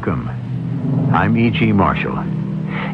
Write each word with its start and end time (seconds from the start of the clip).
Welcome. 0.00 0.30
I'm 1.12 1.36
E.G. 1.36 1.72
Marshall. 1.72 2.16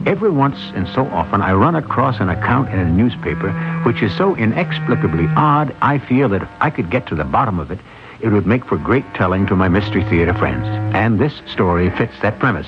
Every 0.08 0.28
once 0.28 0.58
and 0.74 0.88
so 0.88 1.06
often, 1.06 1.40
I 1.40 1.52
run 1.52 1.76
across 1.76 2.18
an 2.18 2.28
account 2.28 2.68
in 2.70 2.80
a 2.80 2.90
newspaper 2.90 3.52
which 3.84 4.02
is 4.02 4.12
so 4.16 4.34
inexplicably 4.34 5.28
odd, 5.36 5.72
I 5.80 6.00
feel 6.00 6.28
that 6.30 6.42
if 6.42 6.48
I 6.58 6.70
could 6.70 6.90
get 6.90 7.06
to 7.06 7.14
the 7.14 7.22
bottom 7.22 7.60
of 7.60 7.70
it, 7.70 7.78
it 8.20 8.30
would 8.30 8.44
make 8.44 8.64
for 8.64 8.76
great 8.76 9.04
telling 9.14 9.46
to 9.46 9.54
my 9.54 9.68
Mystery 9.68 10.02
Theater 10.02 10.34
friends. 10.34 10.66
And 10.96 11.16
this 11.16 11.42
story 11.46 11.90
fits 11.90 12.14
that 12.22 12.40
premise, 12.40 12.66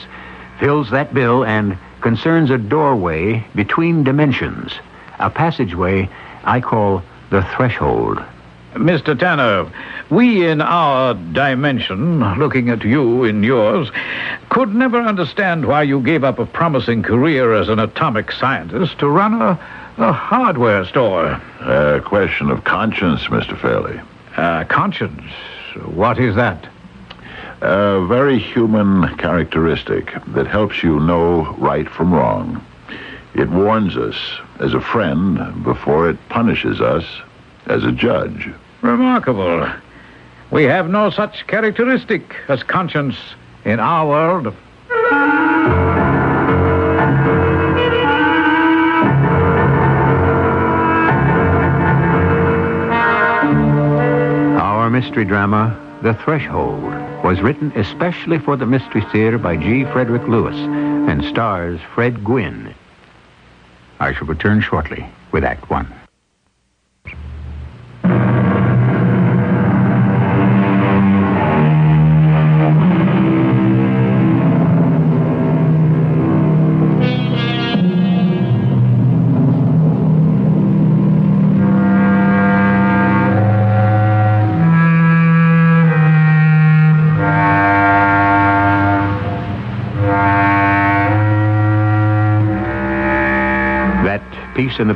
fills 0.61 0.89
that 0.91 1.13
bill, 1.13 1.45
and 1.45 1.77
concerns 2.01 2.51
a 2.51 2.59
doorway 2.59 3.45
between 3.57 4.05
dimensions, 4.05 4.73
a 5.19 5.31
passageway 5.31 6.09
I 6.45 6.61
call 6.61 7.03
the 7.31 7.43
threshold. 7.57 8.23
Mr. 8.75 9.19
Tanner, 9.19 9.71
we 10.11 10.47
in 10.47 10.61
our 10.61 11.15
dimension, 11.15 12.21
looking 12.39 12.69
at 12.69 12.85
you 12.85 13.25
in 13.25 13.43
yours, 13.43 13.91
could 14.51 14.75
never 14.75 15.01
understand 15.01 15.67
why 15.67 15.83
you 15.83 16.01
gave 16.01 16.23
up 16.23 16.39
a 16.39 16.47
promising 16.47 17.03
career 17.03 17.55
as 17.55 17.69
an 17.69 17.79
atomic 17.79 18.31
scientist 18.31 18.99
to 18.99 19.09
run 19.09 19.41
a, 19.41 19.59
a 19.97 20.13
hardware 20.13 20.85
store. 20.85 21.41
A 21.61 22.01
question 22.05 22.51
of 22.51 22.65
conscience, 22.65 23.25
Mr. 23.25 23.59
Fairley. 23.59 24.01
Uh, 24.37 24.65
conscience. 24.65 25.23
What 25.87 26.19
is 26.19 26.35
that? 26.37 26.69
A 27.63 28.05
very 28.07 28.39
human 28.39 29.17
characteristic 29.17 30.13
that 30.29 30.47
helps 30.47 30.83
you 30.83 31.01
know 31.01 31.55
right 31.59 31.89
from 31.89 32.13
wrong. 32.13 32.65
It 33.35 33.49
warns 33.49 33.97
us 33.97 34.17
as 34.61 34.75
a 34.75 34.81
friend 34.81 35.65
before 35.65 36.09
it 36.09 36.17
punishes 36.29 36.81
us 36.81 37.05
as 37.67 37.85
a 37.85 37.93
judge. 37.93 38.49
Remarkable. 38.81 39.69
We 40.51 40.65
have 40.65 40.89
no 40.89 41.11
such 41.11 41.47
characteristic 41.47 42.37
as 42.49 42.63
conscience 42.63 43.17
in 43.65 43.81
our 43.81 44.07
world. 44.07 44.55
Our 54.59 54.91
mystery 54.91 55.25
drama, 55.25 55.79
The 56.03 56.15
Threshold, 56.15 56.83
was 57.25 57.41
written 57.41 57.73
especially 57.75 58.39
for 58.39 58.57
the 58.57 58.67
Mystery 58.67 59.03
Theater 59.13 59.39
by 59.39 59.57
G. 59.57 59.85
Frederick 59.85 60.27
Lewis 60.29 60.55
and 60.57 61.25
stars 61.25 61.81
Fred 61.95 62.25
Gwynne. 62.25 62.75
I 64.01 64.13
shall 64.15 64.29
return 64.29 64.61
shortly 64.61 65.05
with 65.33 65.45
Act 65.45 65.69
One. 65.69 65.93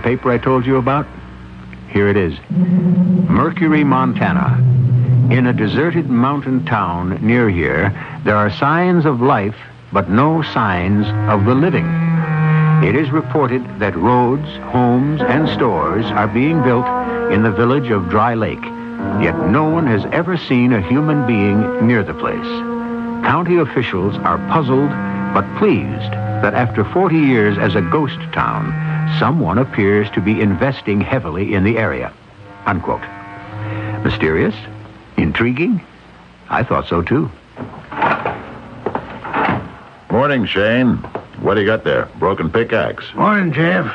Paper 0.03 0.31
I 0.31 0.39
told 0.39 0.67
you 0.67 0.77
about? 0.77 1.07
Here 1.91 2.09
it 2.09 2.17
is. 2.17 2.35
Mercury, 2.51 3.85
Montana. 3.85 4.59
In 5.31 5.47
a 5.47 5.53
deserted 5.53 6.11
mountain 6.11 6.65
town 6.67 7.19
near 7.25 7.49
here, 7.49 7.91
there 8.25 8.37
are 8.37 8.51
signs 8.51 9.07
of 9.07 9.21
life, 9.21 9.57
but 9.93 10.11
no 10.11 10.43
signs 10.43 11.07
of 11.31 11.45
the 11.45 11.55
living. 11.55 11.87
It 12.83 12.97
is 12.97 13.11
reported 13.11 13.62
that 13.79 13.97
roads, 13.97 14.49
homes, 14.73 15.21
and 15.21 15.49
stores 15.49 16.05
are 16.07 16.29
being 16.29 16.62
built 16.62 16.87
in 17.31 17.43
the 17.43 17.53
village 17.53 17.91
of 17.91 18.11
Dry 18.11 18.35
Lake, 18.35 18.65
yet 19.23 19.39
no 19.49 19.69
one 19.69 19.87
has 19.87 20.05
ever 20.12 20.37
seen 20.37 20.73
a 20.73 20.87
human 20.89 21.27
being 21.27 21.87
near 21.87 22.03
the 22.03 22.15
place. 22.15 22.53
County 23.25 23.59
officials 23.59 24.17
are 24.19 24.39
puzzled 24.49 24.91
but 25.33 25.47
pleased 25.59 26.12
that 26.43 26.55
after 26.55 26.85
40 26.85 27.17
years 27.17 27.57
as 27.57 27.75
a 27.77 27.81
ghost 27.81 28.21
town, 28.33 28.92
someone 29.19 29.59
appears 29.59 30.11
to 30.11 30.21
be 30.21 30.41
investing 30.41 31.01
heavily 31.01 31.55
in 31.55 31.65
the 31.65 31.79
area. 31.79 32.13
Unquote. 32.67 33.03
Mysterious? 34.05 34.55
Intriguing? 35.17 35.85
I 36.49 36.63
thought 36.63 36.87
so 36.89 37.03
too. 37.03 37.31
Morning, 40.11 40.45
Shane. 40.47 40.97
What 41.41 41.55
do 41.55 41.61
you 41.61 41.67
got 41.67 41.85
there? 41.85 42.07
Broken 42.19 42.51
pickaxe. 42.51 43.05
Morning, 43.15 43.53
Jeff. 43.53 43.87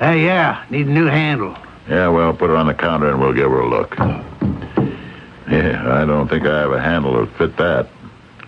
Uh, 0.00 0.10
yeah, 0.10 0.64
need 0.70 0.86
a 0.86 0.90
new 0.90 1.06
handle. 1.06 1.56
Yeah, 1.88 2.08
well, 2.08 2.32
put 2.32 2.50
it 2.50 2.56
on 2.56 2.66
the 2.66 2.74
counter 2.74 3.10
and 3.10 3.20
we'll 3.20 3.32
give 3.32 3.50
her 3.50 3.60
a 3.60 3.68
look. 3.68 3.96
Yeah, 5.50 6.00
I 6.00 6.04
don't 6.06 6.28
think 6.28 6.46
I 6.46 6.60
have 6.60 6.72
a 6.72 6.80
handle 6.80 7.20
that 7.20 7.36
fit 7.36 7.56
that. 7.56 7.88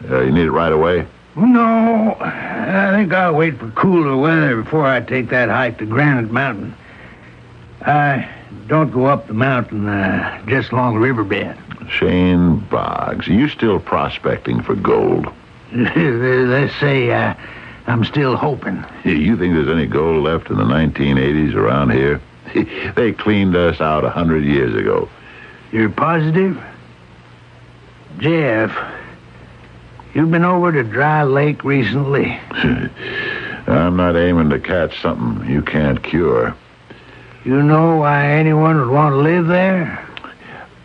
Uh, 0.09 0.21
you 0.21 0.31
need 0.33 0.47
it 0.47 0.51
right 0.53 0.73
away? 0.73 1.07
No, 1.37 2.17
I 2.21 2.91
think 2.93 3.13
I'll 3.13 3.35
wait 3.35 3.59
for 3.59 3.69
cooler 3.71 4.17
weather 4.17 4.63
before 4.63 4.87
I 4.87 5.01
take 5.01 5.31
that 5.31 5.49
hike 5.49 5.79
to 5.79 5.87
Granite 5.87 6.31
Mountain. 6.31 6.75
I 7.83 8.29
don't 8.69 8.91
go 8.93 9.07
up 9.07 9.27
the 9.27 9.35
mountain 9.35 9.89
uh, 9.89 10.45
just 10.47 10.71
along 10.71 10.95
the 10.95 11.01
riverbed. 11.01 11.57
Shane 11.91 12.59
Boggs, 12.71 13.29
are 13.29 13.33
you 13.33 13.49
still 13.49 13.81
prospecting 13.81 14.63
for 14.63 14.75
gold? 14.75 15.27
Let's 15.73 16.75
say 16.79 17.11
uh, 17.11 17.35
I'm 17.87 18.05
still 18.05 18.37
hoping. 18.37 18.85
You 19.05 19.37
think 19.37 19.55
there's 19.55 19.69
any 19.69 19.87
gold 19.87 20.23
left 20.23 20.51
in 20.51 20.57
the 20.57 20.65
1980s 20.65 21.55
around 21.55 21.91
here? 21.91 22.21
they 22.95 23.13
cleaned 23.13 23.57
us 23.57 23.81
out 23.81 24.05
a 24.05 24.11
hundred 24.11 24.45
years 24.45 24.75
ago. 24.75 25.09
You're 25.73 25.91
positive? 25.91 26.63
Jeff, 28.19 28.71
you've 30.15 30.31
been 30.31 30.45
over 30.45 30.73
to 30.73 30.83
Dry 30.83 31.23
Lake 31.25 31.65
recently. 31.65 32.27
I'm 33.67 33.97
not 33.97 34.17
aiming 34.17 34.51
to 34.51 34.59
catch 34.59 35.01
something 35.01 35.51
you 35.51 35.63
can't 35.63 36.03
cure. 36.03 36.55
You 37.45 37.63
know 37.63 37.97
why 37.97 38.27
anyone 38.27 38.79
would 38.79 38.89
want 38.89 39.13
to 39.13 39.17
live 39.19 39.47
there? 39.47 40.07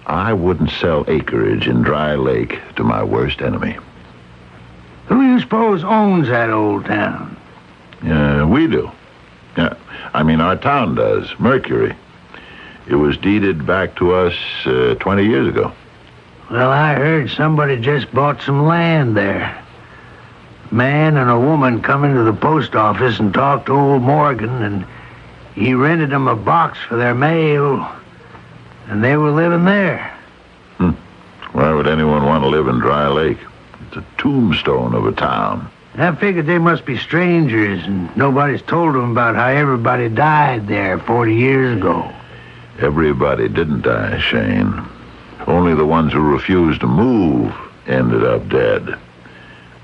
I 0.05 0.33
wouldn't 0.33 0.71
sell 0.71 1.05
acreage 1.07 1.67
in 1.67 1.83
Dry 1.83 2.15
Lake 2.15 2.59
to 2.75 2.83
my 2.83 3.03
worst 3.03 3.41
enemy. 3.41 3.77
Who 5.07 5.21
do 5.21 5.27
you 5.27 5.39
suppose 5.39 5.83
owns 5.83 6.27
that 6.29 6.49
old 6.49 6.85
town? 6.85 7.37
Uh, 8.03 8.45
we 8.49 8.67
do. 8.67 8.91
Yeah, 9.57 9.75
I 10.13 10.23
mean, 10.23 10.41
our 10.41 10.55
town 10.55 10.95
does. 10.95 11.27
Mercury. 11.39 11.95
It 12.87 12.95
was 12.95 13.17
deeded 13.17 13.65
back 13.65 13.95
to 13.97 14.13
us 14.13 14.33
uh, 14.65 14.95
20 14.99 15.23
years 15.23 15.47
ago. 15.47 15.71
Well, 16.51 16.71
I 16.71 16.95
heard 16.95 17.29
somebody 17.29 17.79
just 17.79 18.11
bought 18.11 18.41
some 18.41 18.65
land 18.65 19.15
there. 19.15 19.63
Man 20.71 21.17
and 21.17 21.29
a 21.29 21.39
woman 21.39 21.81
come 21.81 22.03
into 22.03 22.23
the 22.23 22.33
post 22.33 22.75
office 22.75 23.19
and 23.19 23.31
talked 23.31 23.67
to 23.67 23.73
old 23.73 24.01
Morgan, 24.01 24.63
and 24.63 24.85
he 25.53 25.75
rented 25.75 26.09
them 26.09 26.27
a 26.27 26.35
box 26.35 26.79
for 26.87 26.95
their 26.95 27.13
mail, 27.13 27.87
and 28.87 29.03
they 29.03 29.15
were 29.15 29.31
living 29.31 29.65
there. 29.65 30.11
Hmm. 30.77 30.91
Why 31.51 31.71
would 31.71 31.87
anyone 31.87 32.25
want 32.25 32.43
to 32.43 32.49
live 32.49 32.67
in 32.67 32.79
Dry 32.79 33.07
Lake? 33.07 33.39
It's 33.87 33.97
a 33.97 34.05
tombstone 34.17 34.95
of 34.95 35.05
a 35.05 35.11
town. 35.11 35.69
I 35.95 36.15
figured 36.15 36.47
they 36.47 36.59
must 36.59 36.83
be 36.83 36.97
strangers, 36.97 37.83
and 37.83 38.15
nobody's 38.15 38.61
told 38.63 38.95
them 38.95 39.11
about 39.11 39.35
how 39.35 39.47
everybody 39.47 40.09
died 40.09 40.67
there 40.67 40.97
40 40.97 41.35
years 41.35 41.77
ago. 41.77 42.11
Everybody 42.79 43.49
didn't 43.49 43.81
die, 43.81 44.19
Shane. 44.19 44.83
Only 45.47 45.73
the 45.73 45.85
ones 45.85 46.13
who 46.13 46.21
refused 46.21 46.81
to 46.81 46.87
move 46.87 47.53
ended 47.87 48.23
up 48.23 48.47
dead. 48.49 48.97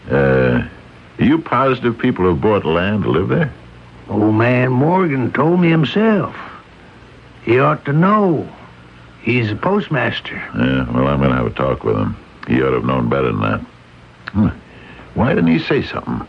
Uh, 0.09 0.67
are 1.17 1.23
you 1.23 1.39
positive 1.39 1.97
people 1.97 2.27
have 2.27 2.41
bought 2.41 2.65
land 2.65 3.03
to 3.03 3.09
live 3.09 3.29
there? 3.29 3.51
Old 4.09 4.35
man 4.35 4.71
Morgan 4.71 5.31
told 5.31 5.59
me 5.59 5.69
himself. 5.69 6.35
He 7.43 7.59
ought 7.59 7.85
to 7.85 7.93
know. 7.93 8.47
He's 9.21 9.51
a 9.51 9.55
postmaster. 9.55 10.35
Yeah, 10.35 10.91
well, 10.91 11.07
I'm 11.07 11.17
going 11.19 11.31
to 11.31 11.37
have 11.37 11.47
a 11.47 11.51
talk 11.51 11.83
with 11.83 11.97
him. 11.97 12.15
He 12.47 12.61
ought 12.61 12.69
to 12.69 12.75
have 12.75 12.85
known 12.85 13.09
better 13.09 13.31
than 13.31 13.41
that. 13.41 13.59
Hmm. 14.31 14.49
Why 15.15 15.29
didn't 15.29 15.51
he 15.51 15.59
say 15.59 15.81
something? 15.81 16.27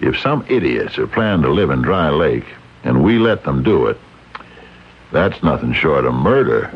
If 0.00 0.18
some 0.18 0.44
idiots 0.48 0.98
are 0.98 1.06
planning 1.06 1.42
to 1.44 1.50
live 1.50 1.70
in 1.70 1.80
Dry 1.80 2.10
Lake 2.10 2.46
and 2.82 3.04
we 3.04 3.18
let 3.18 3.44
them 3.44 3.62
do 3.62 3.86
it, 3.86 3.98
that's 5.12 5.42
nothing 5.42 5.72
short 5.72 6.04
of 6.04 6.12
murder. 6.12 6.70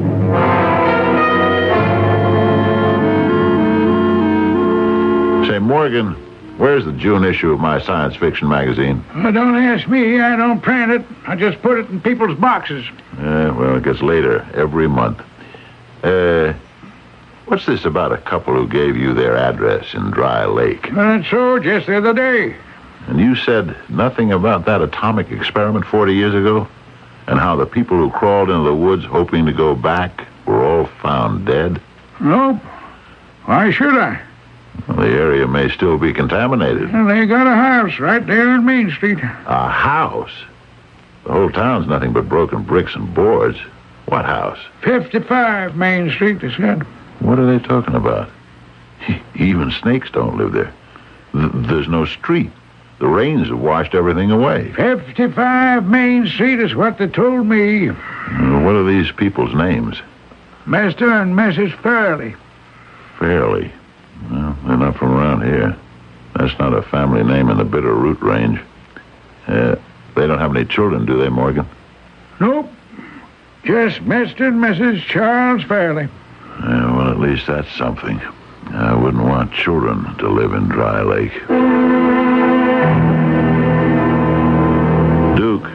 Morgan, 5.67 6.15
where's 6.59 6.85
the 6.85 6.93
June 6.93 7.25
issue 7.25 7.53
of 7.53 7.59
my 7.59 7.81
science 7.81 8.15
fiction 8.15 8.49
magazine? 8.49 9.05
Well, 9.17 9.33
don't 9.33 9.57
ask 9.57 9.89
me. 9.89 10.21
I 10.21 10.37
don't 10.37 10.61
print 10.61 10.93
it. 10.93 11.05
I 11.27 11.35
just 11.35 11.61
put 11.61 11.79
it 11.81 11.91
in 11.91 12.01
people's 12.01 12.39
boxes. 12.39 12.87
Yeah, 13.19 13.51
well, 13.51 13.77
it 13.77 13.83
gets 13.83 14.01
later 14.01 14.49
every 14.55 14.87
month. 14.87 15.21
Uh, 16.05 16.53
what's 17.47 17.67
this 17.67 17.85
about 17.85 18.13
a 18.13 18.19
couple 18.19 18.55
who 18.55 18.69
gave 18.69 18.97
you 18.97 19.13
their 19.13 19.37
address 19.37 19.93
in 19.93 20.13
Dry 20.13 20.45
Lake? 20.45 20.89
That's 20.93 21.29
so, 21.29 21.59
just 21.59 21.89
the 21.89 21.97
other 21.99 22.15
day. 22.15 22.57
And 23.09 23.19
you 23.19 23.35
said 23.35 23.77
nothing 23.89 24.33
about 24.33 24.67
that 24.67 24.83
atomic 24.83 25.31
experiment 25.33 25.85
40 25.85 26.15
years 26.15 26.35
ago? 26.35 26.69
And 27.27 27.41
how 27.41 27.57
the 27.57 27.67
people 27.67 27.97
who 27.97 28.11
crawled 28.11 28.51
into 28.51 28.63
the 28.63 28.75
woods 28.75 29.05
hoping 29.05 29.47
to 29.47 29.53
go 29.53 29.75
back 29.75 30.29
were 30.47 30.65
all 30.65 30.87
found 31.03 31.45
dead? 31.45 31.81
Nope. 32.21 32.63
Why 33.47 33.73
should 33.73 33.99
I? 33.99 34.21
Well, 34.89 34.99
the 34.99 35.09
area 35.09 35.47
may 35.47 35.69
still 35.71 35.99
be 35.99 36.13
contaminated. 36.13 36.93
Well, 36.93 37.07
they 37.07 37.27
got 37.27 37.47
a 37.47 37.57
house 37.57 37.99
right 37.99 38.25
there 38.27 38.49
on 38.51 38.65
Main 38.65 38.91
Street. 38.91 39.19
A 39.23 39.69
house? 39.69 40.33
The 41.25 41.33
whole 41.33 41.51
town's 41.51 41.87
nothing 41.89 42.13
but 42.13 42.29
broken 42.29 42.63
bricks 42.63 42.95
and 42.95 43.13
boards. 43.15 43.59
What 44.07 44.25
house? 44.25 44.59
55 44.83 45.77
Main 45.77 46.11
Street, 46.11 46.41
they 46.41 46.53
said. 46.53 46.83
What 47.21 47.39
are 47.39 47.47
they 47.59 47.65
talking 47.67 47.95
about? 47.95 48.31
Even 49.35 49.71
snakes 49.73 50.11
don't 50.11 50.37
live 50.37 50.53
there. 50.53 50.73
Th- 51.33 51.51
there's 51.53 51.89
no 51.89 52.05
street. 52.05 52.51
The 52.99 53.09
rains 53.09 53.49
have 53.49 53.59
washed 53.59 53.95
everything 53.95 54.31
away. 54.31 54.73
55 54.75 55.85
Main 55.87 56.27
Street 56.29 56.61
is 56.61 56.75
what 56.75 56.97
they 56.99 57.09
told 57.09 57.47
me. 57.47 57.89
What 57.89 58.75
are 58.75 58.85
these 58.87 59.11
people's 59.13 59.55
names? 59.55 60.01
Mr. 60.67 61.11
and 61.23 61.35
Mrs. 61.35 61.77
Fairley. 61.83 62.35
Fairly. 63.19 63.71
Well, 64.31 64.57
they're 64.65 64.77
not 64.77 64.97
from 64.97 65.13
around 65.13 65.43
here. 65.45 65.77
That's 66.35 66.59
not 66.59 66.75
a 66.75 66.83
family 66.83 67.23
name 67.23 67.49
in 67.49 67.59
the 67.59 67.65
Bitter 67.65 67.95
Root 67.95 68.21
range. 68.21 68.61
Uh, 69.47 69.77
they 70.15 70.27
don't 70.27 70.39
have 70.39 70.55
any 70.55 70.65
children, 70.65 71.07
do 71.07 71.19
they, 71.19 71.29
Morgan? 71.29 71.67
Nope. 72.41 72.71
Just 73.65 74.01
Mr. 74.01 74.49
and 74.49 74.61
Mrs. 74.61 75.03
Charles 75.03 75.63
Fairley. 75.65 76.09
Yeah, 76.61 76.97
well, 76.97 77.11
at 77.11 77.19
least 77.19 77.47
that's 77.47 77.71
something. 77.77 78.21
I 78.71 78.95
wouldn't 78.95 79.23
want 79.25 79.53
children 79.53 80.17
to 80.19 80.29
live 80.29 80.53
in 80.53 80.69
Dry 80.69 81.03
Lake. 81.03 81.33
Duke, 85.37 85.67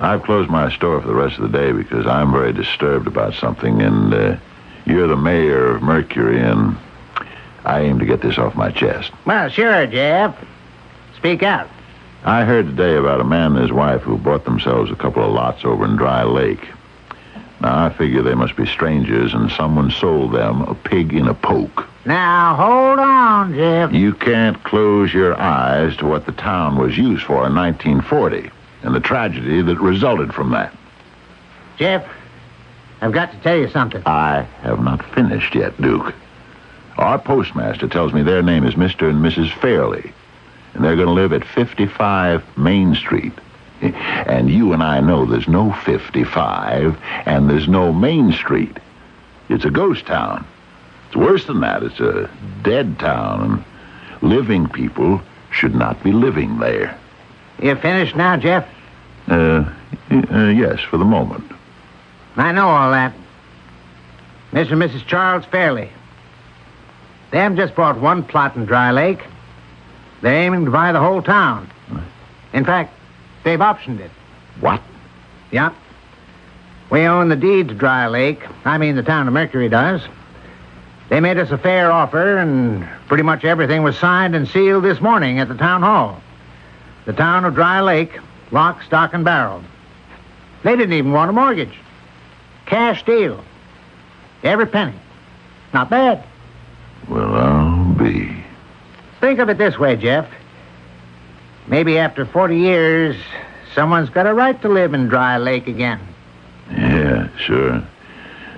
I've 0.00 0.22
closed 0.22 0.50
my 0.50 0.70
store 0.72 1.00
for 1.00 1.06
the 1.06 1.14
rest 1.14 1.38
of 1.38 1.50
the 1.50 1.58
day 1.58 1.72
because 1.72 2.06
I'm 2.06 2.32
very 2.32 2.52
disturbed 2.52 3.06
about 3.06 3.34
something, 3.34 3.82
and 3.82 4.14
uh, 4.14 4.36
you're 4.86 5.08
the 5.08 5.16
mayor 5.16 5.74
of 5.74 5.82
Mercury, 5.82 6.40
and 6.40 6.76
I 7.68 7.82
aim 7.82 7.98
to 7.98 8.06
get 8.06 8.22
this 8.22 8.38
off 8.38 8.54
my 8.54 8.70
chest. 8.70 9.12
Well, 9.26 9.50
sure, 9.50 9.86
Jeff. 9.86 10.34
Speak 11.16 11.42
out. 11.42 11.68
I 12.24 12.44
heard 12.44 12.66
today 12.66 12.96
about 12.96 13.20
a 13.20 13.24
man 13.24 13.52
and 13.52 13.60
his 13.60 13.70
wife 13.70 14.00
who 14.00 14.16
bought 14.16 14.46
themselves 14.46 14.90
a 14.90 14.96
couple 14.96 15.22
of 15.22 15.32
lots 15.32 15.66
over 15.66 15.84
in 15.84 15.96
Dry 15.96 16.22
Lake. 16.24 16.66
Now, 17.60 17.84
I 17.84 17.90
figure 17.90 18.22
they 18.22 18.34
must 18.34 18.56
be 18.56 18.64
strangers, 18.66 19.34
and 19.34 19.50
someone 19.50 19.90
sold 19.90 20.32
them 20.32 20.62
a 20.62 20.74
pig 20.74 21.12
in 21.12 21.28
a 21.28 21.34
poke. 21.34 21.86
Now, 22.06 22.54
hold 22.54 23.00
on, 23.00 23.52
Jeff. 23.54 23.92
You 23.92 24.14
can't 24.14 24.62
close 24.64 25.12
your 25.12 25.38
eyes 25.38 25.94
to 25.98 26.06
what 26.06 26.24
the 26.24 26.32
town 26.32 26.78
was 26.78 26.96
used 26.96 27.24
for 27.24 27.46
in 27.46 27.54
1940 27.54 28.50
and 28.82 28.94
the 28.94 29.00
tragedy 29.00 29.60
that 29.60 29.78
resulted 29.78 30.32
from 30.32 30.52
that. 30.52 30.74
Jeff, 31.76 32.08
I've 33.02 33.12
got 33.12 33.30
to 33.32 33.38
tell 33.38 33.58
you 33.58 33.68
something. 33.68 34.02
I 34.06 34.42
have 34.62 34.82
not 34.82 35.04
finished 35.14 35.54
yet, 35.54 35.78
Duke. 35.82 36.14
Our 36.98 37.18
postmaster 37.18 37.86
tells 37.86 38.12
me 38.12 38.22
their 38.22 38.42
name 38.42 38.64
is 38.64 38.74
Mr. 38.74 39.08
and 39.08 39.24
Mrs. 39.24 39.52
Fairley, 39.60 40.12
and 40.74 40.84
they're 40.84 40.96
going 40.96 41.06
to 41.06 41.12
live 41.12 41.32
at 41.32 41.44
55 41.44 42.58
Main 42.58 42.96
Street. 42.96 43.32
And 43.80 44.50
you 44.50 44.72
and 44.72 44.82
I 44.82 44.98
know 44.98 45.24
there's 45.24 45.46
no 45.46 45.72
55, 45.84 46.98
and 47.24 47.48
there's 47.48 47.68
no 47.68 47.92
Main 47.92 48.32
Street. 48.32 48.76
It's 49.48 49.64
a 49.64 49.70
ghost 49.70 50.06
town. 50.06 50.44
It's 51.06 51.16
worse 51.16 51.44
than 51.44 51.60
that. 51.60 51.84
It's 51.84 52.00
a 52.00 52.28
dead 52.62 52.98
town, 52.98 53.64
living 54.20 54.68
people 54.68 55.22
should 55.52 55.76
not 55.76 56.02
be 56.02 56.10
living 56.10 56.58
there. 56.58 56.98
You 57.62 57.76
finished 57.76 58.16
now, 58.16 58.36
Jeff? 58.36 58.68
Uh, 59.28 59.72
uh, 60.10 60.48
yes, 60.48 60.80
for 60.80 60.96
the 60.96 61.04
moment. 61.04 61.44
I 62.36 62.50
know 62.50 62.68
all 62.68 62.90
that. 62.90 63.14
Mr. 64.52 64.72
and 64.72 64.82
Mrs. 64.82 65.06
Charles 65.06 65.44
Fairley. 65.44 65.90
They 67.30 67.38
haven't 67.38 67.58
just 67.58 67.74
bought 67.74 68.00
one 68.00 68.22
plot 68.22 68.56
in 68.56 68.64
Dry 68.64 68.90
Lake. 68.90 69.20
They're 70.22 70.34
aiming 70.34 70.64
to 70.64 70.70
buy 70.70 70.92
the 70.92 71.00
whole 71.00 71.22
town. 71.22 71.70
In 72.52 72.64
fact, 72.64 72.94
they've 73.44 73.58
optioned 73.58 74.00
it. 74.00 74.10
What? 74.60 74.82
Yep. 75.50 75.74
We 76.90 77.02
own 77.02 77.28
the 77.28 77.36
deed 77.36 77.68
to 77.68 77.74
Dry 77.74 78.06
Lake. 78.06 78.40
I 78.64 78.78
mean, 78.78 78.96
the 78.96 79.02
town 79.02 79.28
of 79.28 79.34
Mercury 79.34 79.68
does. 79.68 80.00
They 81.10 81.20
made 81.20 81.38
us 81.38 81.50
a 81.50 81.58
fair 81.58 81.92
offer, 81.92 82.38
and 82.38 82.86
pretty 83.08 83.22
much 83.22 83.44
everything 83.44 83.82
was 83.82 83.96
signed 83.98 84.34
and 84.34 84.48
sealed 84.48 84.84
this 84.84 85.00
morning 85.00 85.38
at 85.38 85.48
the 85.48 85.54
town 85.54 85.82
hall. 85.82 86.22
The 87.04 87.12
town 87.12 87.44
of 87.44 87.54
Dry 87.54 87.80
Lake, 87.80 88.18
lock, 88.50 88.82
stock, 88.82 89.14
and 89.14 89.24
barrel. 89.24 89.62
They 90.62 90.76
didn't 90.76 90.94
even 90.94 91.12
want 91.12 91.30
a 91.30 91.32
mortgage. 91.32 91.78
Cash 92.66 93.04
deal. 93.04 93.42
Every 94.42 94.66
penny. 94.66 94.94
Not 95.72 95.90
bad. 95.90 96.24
Well, 97.08 97.34
I'll 97.34 97.94
be. 97.94 98.44
Think 99.20 99.38
of 99.38 99.48
it 99.48 99.58
this 99.58 99.78
way, 99.78 99.96
Jeff. 99.96 100.28
Maybe 101.66 101.98
after 101.98 102.24
40 102.24 102.56
years, 102.56 103.16
someone's 103.74 104.10
got 104.10 104.26
a 104.26 104.34
right 104.34 104.60
to 104.62 104.68
live 104.68 104.94
in 104.94 105.08
Dry 105.08 105.38
Lake 105.38 105.68
again. 105.68 106.00
Yeah, 106.70 107.28
sure. 107.38 107.82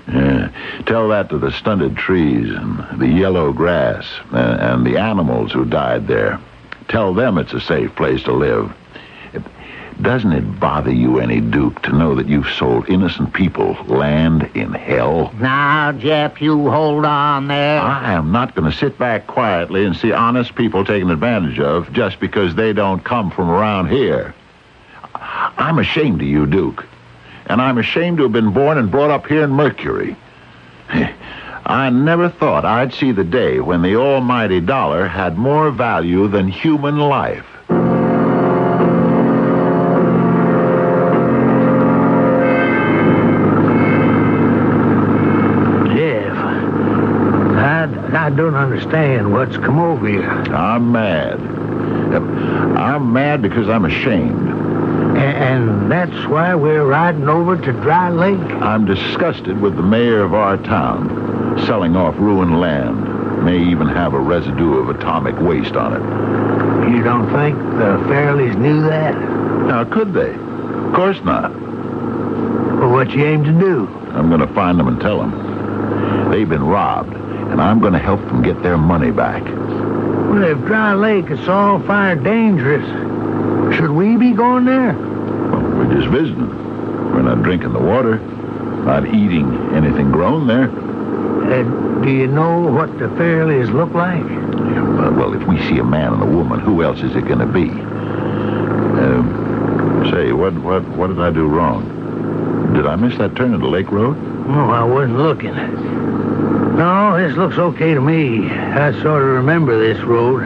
Yeah. 0.08 0.50
Tell 0.87 1.08
that 1.08 1.29
to 1.31 1.38
the 1.38 1.52
stunted 1.52 1.97
trees 1.97 2.52
and 2.52 3.00
the 3.00 3.06
yellow 3.06 3.52
grass 3.52 4.06
and, 4.32 4.61
and 4.61 4.86
the 4.86 4.98
animals 4.98 5.53
who 5.53 5.65
died 5.65 6.06
there. 6.08 6.41
Tell 6.89 7.15
them 7.15 7.39
it's 7.39 7.53
a 7.53 7.60
safe 7.60 7.94
place 7.94 8.22
to 8.24 8.32
live. 8.32 8.72
Doesn't 10.03 10.32
it 10.32 10.59
bother 10.59 10.93
you 10.93 11.20
any, 11.20 11.41
Duke, 11.41 11.82
to 11.82 11.93
know 11.93 12.15
that 12.15 12.27
you've 12.27 12.49
sold 12.49 12.89
innocent 12.89 13.35
people 13.35 13.75
land 13.87 14.51
in 14.55 14.73
hell? 14.73 15.32
Now, 15.39 15.93
Jeff, 15.93 16.41
you 16.41 16.70
hold 16.70 17.05
on 17.05 17.49
there. 17.49 17.81
I 17.81 18.13
am 18.13 18.32
not 18.32 18.55
going 18.55 18.70
to 18.70 18.77
sit 18.77 18.99
back 18.99 19.27
quietly 19.27 19.85
and 19.85 19.94
see 19.94 20.13
honest 20.13 20.55
people 20.55 20.85
taken 20.85 21.11
advantage 21.11 21.61
of 21.61 21.93
just 21.93 22.19
because 22.19 22.55
they 22.55 22.73
don't 22.73 23.05
come 23.05 23.31
from 23.31 23.51
around 23.51 23.89
here. 23.89 24.35
I'm 25.15 25.79
ashamed 25.79 26.23
of 26.23 26.29
you, 26.29 26.47
Duke. 26.47 26.87
And 27.47 27.61
I'm 27.61 27.79
ashamed 27.79 28.19
to 28.19 28.23
have 28.23 28.32
been 28.32 28.53
born 28.53 28.79
and 28.79 28.91
brought 28.91 29.11
up 29.11 29.27
here 29.27 29.44
in 29.44 29.51
Mercury. 29.51 30.17
I 30.89 31.91
never 31.91 32.31
thought 32.31 32.65
I'd 32.65 32.94
see 32.94 33.13
the 33.13 33.25
day 33.25 33.61
when 33.61 33.82
the 33.82 33.97
almighty 33.97 34.61
dollar 34.61 35.06
had 35.06 35.37
more 35.37 35.70
value 35.70 36.27
than 36.27 36.49
human 36.49 36.99
life. 36.99 37.47
I, 48.31 48.37
don't 48.37 48.55
understand 48.55 49.32
what's 49.32 49.56
come 49.56 49.81
over 49.81 50.08
you. 50.08 50.22
I'm 50.22 50.93
mad. 50.93 51.41
I'm 52.79 53.13
mad 53.13 53.43
because 53.43 53.69
I'm 53.69 53.84
ashamed. 53.84 54.49
And 55.19 55.91
that's 55.91 56.29
why 56.29 56.55
we're 56.55 56.87
riding 56.87 57.29
over 57.29 57.56
to 57.56 57.72
Dry 57.72 58.08
Lake. 58.10 58.39
I'm 58.63 58.87
disgusted 58.87 59.60
with 59.60 59.75
the 59.75 59.82
mayor 59.82 60.22
of 60.22 60.32
our 60.34 60.56
town 60.58 61.60
selling 61.67 61.96
off 61.96 62.15
ruined 62.19 62.60
land. 62.60 63.44
May 63.44 63.58
even 63.58 63.89
have 63.89 64.15
a 64.15 64.20
residue 64.20 64.75
of 64.75 64.91
atomic 64.91 65.37
waste 65.41 65.75
on 65.75 65.94
it. 65.94 66.94
You 66.94 67.03
don't 67.03 67.32
think 67.32 67.56
the 67.56 67.99
Fairleys 68.08 68.55
knew 68.56 68.82
that? 68.82 69.15
Now, 69.67 69.84
could 69.84 70.13
they? 70.15 70.34
Of 70.34 70.94
course 70.94 71.20
not. 71.25 71.53
Well, 71.53 72.91
what 72.91 73.10
you 73.10 73.25
aim 73.25 73.43
to 73.43 73.53
do? 73.53 73.89
I'm 74.13 74.29
going 74.29 74.41
to 74.41 74.55
find 74.55 74.79
them 74.79 74.87
and 74.87 75.01
tell 75.01 75.19
them. 75.19 76.31
They've 76.31 76.49
been 76.49 76.65
robbed, 76.65 77.15
and 77.50 77.60
I'm 77.60 77.80
going 77.80 77.92
to 77.92 77.98
help 77.98 78.20
them 78.26 78.42
get 78.42 78.62
their 78.62 78.76
money 78.78 79.10
back. 79.10 79.42
Well, 79.44 80.42
if 80.44 80.58
Dry 80.66 80.94
Lake 80.94 81.30
is 81.30 81.48
all 81.48 81.80
fire 81.80 82.14
dangerous, 82.16 82.84
should 83.76 83.90
we 83.90 84.16
be 84.16 84.32
going 84.32 84.64
there? 84.64 84.92
Well, 84.94 85.60
we're 85.62 85.94
just 85.94 86.08
visiting. 86.08 86.48
We're 87.12 87.22
not 87.22 87.42
drinking 87.42 87.72
the 87.72 87.80
water. 87.80 88.19
not 88.84 89.06
eating 89.06 89.74
anything 89.74 90.10
grown 90.10 90.46
there. 90.46 90.70
Uh, 90.70 91.64
do 92.02 92.10
you 92.10 92.26
know 92.26 92.60
what 92.60 92.92
the 92.98 93.08
Fairleys 93.08 93.70
look 93.72 93.92
like? 93.92 94.22
Yeah, 94.22 94.82
well, 94.82 95.12
well, 95.12 95.34
if 95.34 95.46
we 95.48 95.58
see 95.69 95.78
a 95.78 95.84
man 95.84 96.12
and 96.14 96.22
a 96.22 96.26
woman, 96.26 96.60
who 96.60 96.82
else 96.82 97.00
is 97.00 97.14
it 97.16 97.26
going 97.26 97.40
to 97.40 97.46
be? 97.46 97.69
Uh, 99.00 100.10
say, 100.10 100.32
what, 100.32 100.54
what, 100.62 100.86
what 100.90 101.08
did 101.08 101.20
I 101.20 101.30
do 101.30 101.46
wrong? 101.46 102.72
Did 102.74 102.86
I 102.86 102.96
miss 102.96 103.19
that 103.19 103.34
turn 103.36 103.50
the 103.58 103.66
Lake 103.66 103.90
Road? 103.90 104.16
Oh, 104.48 104.70
I 104.70 104.84
wasn't 104.84 105.19
looking. 105.19 105.54
No, 106.81 107.19
this 107.19 107.37
looks 107.37 107.58
okay 107.58 107.93
to 107.93 108.01
me. 108.01 108.49
I 108.51 108.93
sort 109.03 109.22
of 109.22 109.29
remember 109.29 109.79
this 109.79 110.03
road. 110.03 110.41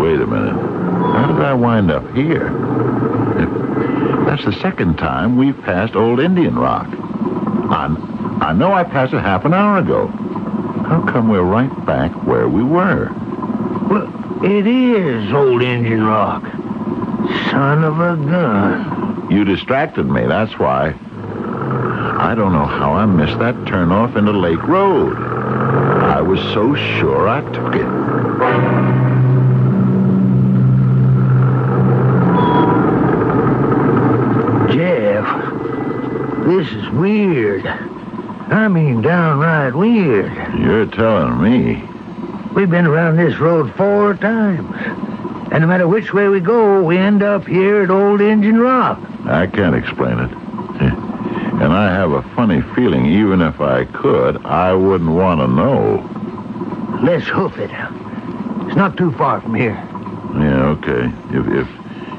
Wait 0.00 0.20
a 0.20 0.24
minute. 0.24 0.54
How 0.54 1.32
did 1.32 1.44
I 1.44 1.52
wind 1.52 1.90
up 1.90 2.14
here? 2.14 2.48
That's 4.26 4.44
the 4.44 4.56
second 4.62 4.98
time 4.98 5.36
we've 5.36 5.60
passed 5.62 5.96
Old 5.96 6.20
Indian 6.20 6.56
Rock. 6.56 6.86
I, 6.92 7.92
I 8.40 8.52
know 8.52 8.72
I 8.72 8.84
passed 8.84 9.12
it 9.12 9.18
half 9.18 9.44
an 9.44 9.52
hour 9.52 9.78
ago. 9.78 10.06
How 10.06 11.04
come 11.10 11.28
we're 11.28 11.42
right 11.42 11.84
back 11.84 12.12
where 12.24 12.48
we 12.48 12.62
were? 12.62 13.10
Well, 13.90 14.44
it 14.44 14.64
is 14.64 15.32
Old 15.32 15.60
Indian 15.60 16.04
Rock. 16.04 16.44
Son 17.50 17.82
of 17.82 17.98
a 17.98 18.14
gun. 18.14 19.28
You 19.28 19.44
distracted 19.44 20.04
me, 20.04 20.24
that's 20.26 20.56
why. 20.56 20.94
I 22.30 22.36
don't 22.36 22.52
know 22.52 22.64
how 22.64 22.92
I 22.92 23.06
missed 23.06 23.40
that 23.40 23.56
turnoff 23.64 24.14
into 24.14 24.30
Lake 24.30 24.62
Road. 24.62 25.16
I 25.16 26.20
was 26.20 26.38
so 26.54 26.76
sure 26.76 27.26
I 27.26 27.40
took 27.40 27.74
it. 27.74 27.90
Jeff, 34.72 36.44
this 36.44 36.68
is 36.68 36.88
weird. 36.90 37.66
I 37.66 38.68
mean, 38.68 39.02
downright 39.02 39.74
weird. 39.74 40.32
You're 40.56 40.86
telling 40.86 41.42
me. 41.42 41.82
We've 42.54 42.70
been 42.70 42.86
around 42.86 43.16
this 43.16 43.40
road 43.40 43.74
four 43.74 44.14
times. 44.14 44.72
And 45.50 45.62
no 45.62 45.66
matter 45.66 45.88
which 45.88 46.14
way 46.14 46.28
we 46.28 46.38
go, 46.38 46.80
we 46.80 46.96
end 46.96 47.24
up 47.24 47.48
here 47.48 47.82
at 47.82 47.90
Old 47.90 48.20
Indian 48.20 48.60
Rock. 48.60 49.00
I 49.26 49.48
can't 49.48 49.74
explain 49.74 50.20
it. 50.20 50.39
I 51.80 51.86
have 51.94 52.12
a 52.12 52.20
funny 52.36 52.60
feeling, 52.74 53.06
even 53.06 53.40
if 53.40 53.58
I 53.58 53.86
could, 53.86 54.44
I 54.44 54.74
wouldn't 54.74 55.12
want 55.12 55.40
to 55.40 55.46
know. 55.46 56.06
Let's 57.02 57.26
hoof 57.26 57.56
it. 57.56 57.70
It's 58.66 58.76
not 58.76 58.98
too 58.98 59.12
far 59.12 59.40
from 59.40 59.54
here. 59.54 59.72
Yeah, 60.34 60.76
okay. 60.76 61.10
If 61.30 61.46
if 61.48 61.68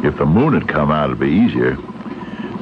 if 0.04 0.18
the 0.18 0.26
moon 0.26 0.54
had 0.56 0.68
come 0.68 0.90
out, 0.90 1.12
it'd 1.12 1.20
be 1.20 1.28
easier. 1.30 1.78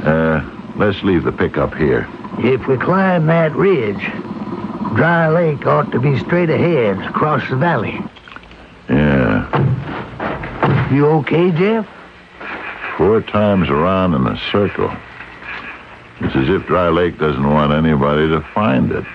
Uh, 0.03 0.43
let's 0.75 1.01
leave 1.01 1.23
the 1.23 1.31
pickup 1.31 1.73
here. 1.73 2.05
If 2.39 2.67
we 2.67 2.75
climb 2.75 3.27
that 3.27 3.55
ridge, 3.55 4.03
Dry 4.97 5.29
Lake 5.29 5.65
ought 5.65 5.93
to 5.93 6.01
be 6.01 6.19
straight 6.19 6.49
ahead 6.49 6.99
across 6.99 7.49
the 7.49 7.55
valley. 7.55 7.97
Yeah, 8.89 9.47
You 10.91 11.05
okay, 11.23 11.51
Jeff? 11.51 11.87
four 12.97 13.21
times 13.21 13.69
around 13.69 14.15
in 14.15 14.27
a 14.27 14.37
circle. 14.51 14.91
It's 16.21 16.35
as 16.35 16.49
if 16.49 16.67
Dry 16.67 16.89
Lake 16.89 17.17
doesn't 17.17 17.49
want 17.49 17.71
anybody 17.71 18.27
to 18.27 18.41
find 18.53 18.91
it. 18.91 19.05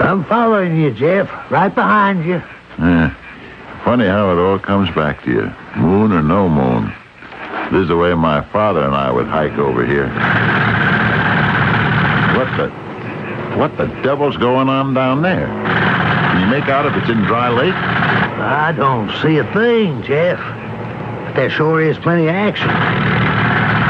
I'm 0.00 0.24
following 0.24 0.80
you, 0.80 0.90
Jeff. 0.92 1.30
Right 1.50 1.74
behind 1.74 2.24
you. 2.24 2.42
Yeah. 2.78 3.14
Funny 3.84 4.06
how 4.06 4.32
it 4.32 4.38
all 4.40 4.58
comes 4.58 4.90
back 4.94 5.22
to 5.24 5.30
you. 5.30 5.52
Moon 5.76 6.12
or 6.12 6.22
no 6.22 6.48
moon. 6.48 6.92
This 7.72 7.82
is 7.82 7.88
the 7.88 7.96
way 7.96 8.14
my 8.14 8.42
father 8.52 8.82
and 8.84 8.94
I 8.94 9.10
would 9.10 9.26
hike 9.26 9.58
over 9.58 9.84
here. 9.84 10.08
What 12.38 12.56
the... 12.56 12.72
What 13.58 13.76
the 13.76 13.86
devil's 14.02 14.38
going 14.38 14.70
on 14.70 14.94
down 14.94 15.20
there? 15.20 15.46
Can 15.46 16.40
you 16.40 16.46
make 16.46 16.70
out 16.70 16.86
if 16.86 16.94
it's 16.96 17.10
in 17.10 17.22
Dry 17.24 17.50
Lake? 17.50 17.74
I 17.74 18.72
don't 18.72 19.10
see 19.20 19.36
a 19.36 19.44
thing, 19.52 20.02
Jeff. 20.02 20.40
There 21.34 21.48
sure 21.48 21.80
is 21.80 21.96
plenty 21.98 22.28
of 22.28 22.34
action. 22.34 22.68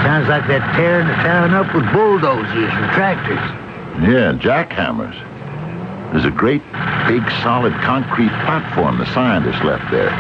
Sounds 0.04 0.28
like 0.28 0.46
they're 0.46 0.60
tearing 0.74 1.08
the 1.08 1.14
town 1.14 1.54
up 1.54 1.74
with 1.74 1.84
bulldozers 1.92 2.70
and 2.70 2.92
tractors. 2.92 3.38
Yeah, 4.02 4.32
jackhammers. 4.38 5.14
There's 6.12 6.24
a 6.24 6.30
great, 6.30 6.62
big, 7.08 7.22
solid 7.42 7.72
concrete 7.82 8.30
platform 8.44 8.98
the 8.98 9.12
scientists 9.12 9.62
left 9.64 9.90
there. 9.90 10.10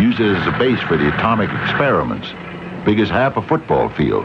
Used 0.00 0.20
it 0.20 0.36
as 0.36 0.46
a 0.46 0.58
base 0.58 0.80
for 0.88 0.96
the 0.96 1.08
atomic 1.08 1.50
experiments. 1.62 2.28
Big 2.86 2.98
as 2.98 3.10
half 3.10 3.36
a 3.36 3.42
football 3.42 3.90
field. 3.90 4.24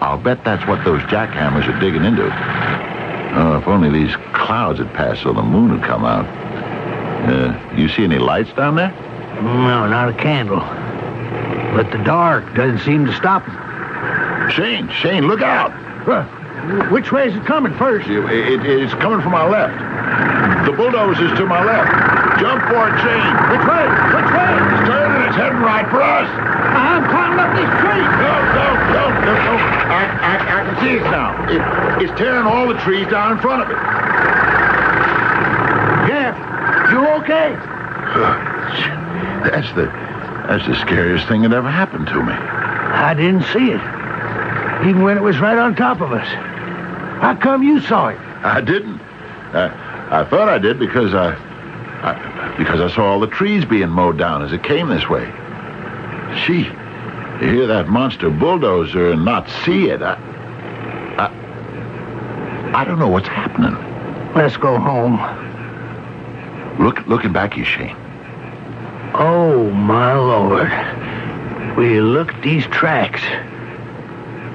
I'll 0.00 0.18
bet 0.18 0.44
that's 0.44 0.66
what 0.68 0.84
those 0.84 1.02
jackhammers 1.02 1.66
are 1.66 1.80
digging 1.80 2.04
into. 2.04 2.24
Oh, 2.24 3.58
if 3.60 3.66
only 3.66 3.90
these 3.90 4.14
clouds 4.32 4.78
had 4.78 4.92
passed 4.94 5.22
so 5.22 5.32
the 5.32 5.42
moon 5.42 5.72
would 5.72 5.82
come 5.82 6.04
out. 6.04 6.26
Uh, 7.28 7.74
you 7.76 7.88
see 7.88 8.04
any 8.04 8.18
lights 8.18 8.52
down 8.52 8.76
there? 8.76 8.90
No, 9.42 9.88
not 9.88 10.08
a 10.08 10.14
candle. 10.14 10.60
But 11.78 11.92
the 11.92 12.02
dark 12.02 12.42
doesn't 12.56 12.80
seem 12.80 13.06
to 13.06 13.14
stop 13.14 13.46
them. 13.46 13.54
Shane, 14.50 14.90
Shane, 14.90 15.28
look 15.28 15.42
out! 15.42 15.70
Which 16.90 17.12
way 17.12 17.28
is 17.28 17.36
it 17.36 17.46
coming 17.46 17.72
first? 17.78 18.08
It, 18.10 18.18
it- 18.18 18.66
it's 18.66 18.94
coming 18.94 19.22
from 19.22 19.32
our 19.32 19.48
left. 19.48 19.78
The 20.66 20.72
bulldozer's 20.72 21.38
to 21.38 21.46
my 21.46 21.62
left. 21.62 21.86
Jump 22.42 22.66
for 22.66 22.90
it, 22.90 22.98
Shane. 22.98 23.30
Which 23.54 23.62
way? 23.62 23.86
Which 24.10 24.30
way? 24.34 24.52
It's 24.58 24.90
turning. 24.90 25.22
It's 25.30 25.36
heading 25.38 25.62
right 25.62 25.86
for 25.86 26.02
us. 26.02 26.26
I'm 26.26 27.06
climbing 27.14 27.38
up 27.38 27.54
these 27.54 27.70
trees. 27.78 28.10
No, 28.26 28.34
no, 28.58 28.66
no, 28.98 29.04
no, 29.22 29.32
no. 29.38 29.54
I, 29.94 30.02
I, 30.18 30.34
I 30.34 30.60
can 30.66 30.74
see 30.82 30.96
it 30.98 31.06
now. 31.14 31.30
It, 31.46 31.62
it's 32.02 32.18
tearing 32.18 32.42
all 32.46 32.66
the 32.66 32.78
trees 32.82 33.06
down 33.06 33.32
in 33.32 33.38
front 33.38 33.62
of 33.62 33.70
it. 33.70 33.78
Jeff, 36.10 36.34
you 36.90 37.06
okay? 37.22 37.54
That's 39.46 39.70
the, 39.78 39.86
that's 40.48 40.66
the 40.66 40.74
scariest 40.80 41.28
thing 41.28 41.42
that 41.42 41.52
ever 41.52 41.70
happened 41.70 42.06
to 42.06 42.22
me. 42.22 42.32
I 42.32 43.12
didn't 43.12 43.42
see 43.52 43.70
it. 43.70 44.88
Even 44.88 45.02
when 45.02 45.18
it 45.18 45.22
was 45.22 45.38
right 45.38 45.58
on 45.58 45.76
top 45.76 46.00
of 46.00 46.10
us. 46.10 46.26
How 47.20 47.36
come 47.36 47.62
you 47.62 47.82
saw 47.82 48.08
it? 48.08 48.18
I 48.42 48.62
didn't. 48.62 48.98
I, 49.52 50.20
I 50.22 50.24
thought 50.24 50.48
I 50.48 50.56
did 50.56 50.78
because 50.78 51.12
I, 51.12 51.34
I, 52.02 52.54
because 52.56 52.80
I 52.80 52.94
saw 52.94 53.12
all 53.12 53.20
the 53.20 53.26
trees 53.26 53.66
being 53.66 53.90
mowed 53.90 54.16
down 54.16 54.42
as 54.42 54.50
it 54.54 54.62
came 54.62 54.88
this 54.88 55.06
way. 55.06 55.26
Gee, 56.46 56.64
to 56.64 57.40
hear 57.40 57.66
that 57.66 57.88
monster 57.88 58.30
bulldozer 58.30 59.10
and 59.10 59.26
not 59.26 59.50
see 59.66 59.90
it, 59.90 60.00
I, 60.00 60.14
I, 61.18 62.80
I 62.80 62.84
don't 62.86 62.98
know 62.98 63.08
what's 63.08 63.28
happening. 63.28 63.74
Let's 64.34 64.56
go 64.56 64.78
home. 64.78 65.18
Look, 66.82 67.06
looking 67.06 67.34
back, 67.34 67.56
you 67.58 67.64
Shane. 67.64 67.96
Oh, 69.20 69.68
my 69.70 70.14
Lord. 70.14 71.76
Will 71.76 71.90
you 71.90 72.02
look 72.02 72.32
at 72.32 72.42
these 72.42 72.64
tracks? 72.66 73.20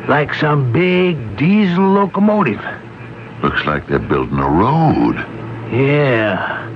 Like 0.07 0.33
some 0.33 0.71
big 0.71 1.35
diesel 1.35 1.83
locomotive. 1.83 2.61
Looks 3.41 3.65
like 3.65 3.87
they're 3.87 3.99
building 3.99 4.39
a 4.39 4.49
road. 4.49 5.15
Yeah. 5.69 6.69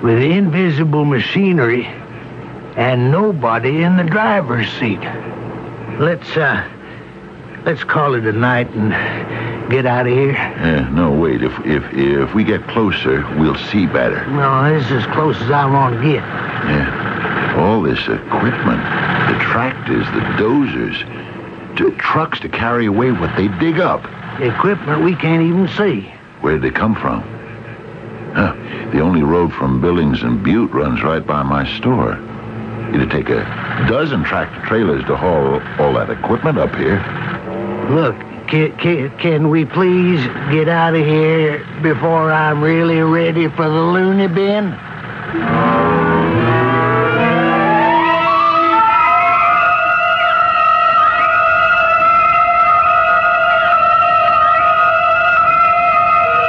With 0.00 0.20
invisible 0.22 1.04
machinery 1.04 1.86
and 2.76 3.12
nobody 3.12 3.82
in 3.82 3.96
the 3.96 4.02
driver's 4.02 4.68
seat. 4.72 5.00
Let's, 6.00 6.36
uh, 6.36 6.68
let's 7.64 7.84
call 7.84 8.14
it 8.14 8.26
a 8.26 8.32
night 8.32 8.70
and 8.70 8.90
get 9.70 9.86
out 9.86 10.06
of 10.06 10.12
here. 10.12 10.32
Yeah, 10.32 10.88
no, 10.90 11.10
wait. 11.12 11.42
If 11.42 11.52
if 11.64 11.82
if 11.92 12.34
we 12.34 12.44
get 12.44 12.66
closer, 12.68 13.22
we'll 13.38 13.56
see 13.56 13.86
better. 13.86 14.26
No, 14.28 14.72
this 14.72 14.84
is 14.86 15.04
as 15.04 15.06
close 15.12 15.40
as 15.40 15.50
I 15.50 15.66
want 15.66 15.96
to 15.96 16.02
get. 16.02 16.22
Yeah. 16.22 17.56
All 17.58 17.82
this 17.82 18.00
equipment, 18.00 18.82
the 19.30 19.38
tractors, 19.40 20.06
the 20.06 20.20
dozers, 20.42 21.76
to 21.76 21.90
trucks 21.92 22.40
to 22.40 22.48
carry 22.48 22.86
away 22.86 23.12
what 23.12 23.34
they 23.36 23.48
dig 23.58 23.80
up. 23.80 24.04
Equipment 24.40 25.02
we 25.04 25.14
can't 25.14 25.42
even 25.42 25.68
see. 25.68 26.12
Where'd 26.40 26.62
they 26.62 26.70
come 26.70 26.94
from? 26.94 27.22
Huh, 28.34 28.52
the 28.90 29.00
only 29.00 29.22
road 29.22 29.52
from 29.52 29.80
Billings 29.80 30.22
and 30.22 30.42
Butte 30.42 30.72
runs 30.72 31.02
right 31.04 31.24
by 31.24 31.44
my 31.44 31.64
store. 31.78 32.18
It'd 32.92 33.10
take 33.10 33.28
a 33.28 33.44
dozen 33.88 34.24
tractor 34.24 34.60
trailers 34.66 35.04
to 35.04 35.16
haul 35.16 35.62
all 35.78 35.94
that 35.94 36.10
equipment 36.10 36.58
up 36.58 36.74
here. 36.74 36.98
Look, 37.90 38.16
can, 38.48 38.76
can, 38.78 39.18
can 39.18 39.50
we 39.50 39.64
please 39.66 40.24
get 40.50 40.68
out 40.68 40.94
of 40.94 41.04
here 41.04 41.58
before 41.82 42.32
I'm 42.32 42.62
really 42.62 43.00
ready 43.00 43.48
for 43.48 43.68
the 43.68 43.68
loony 43.68 44.26
bin? 44.26 44.70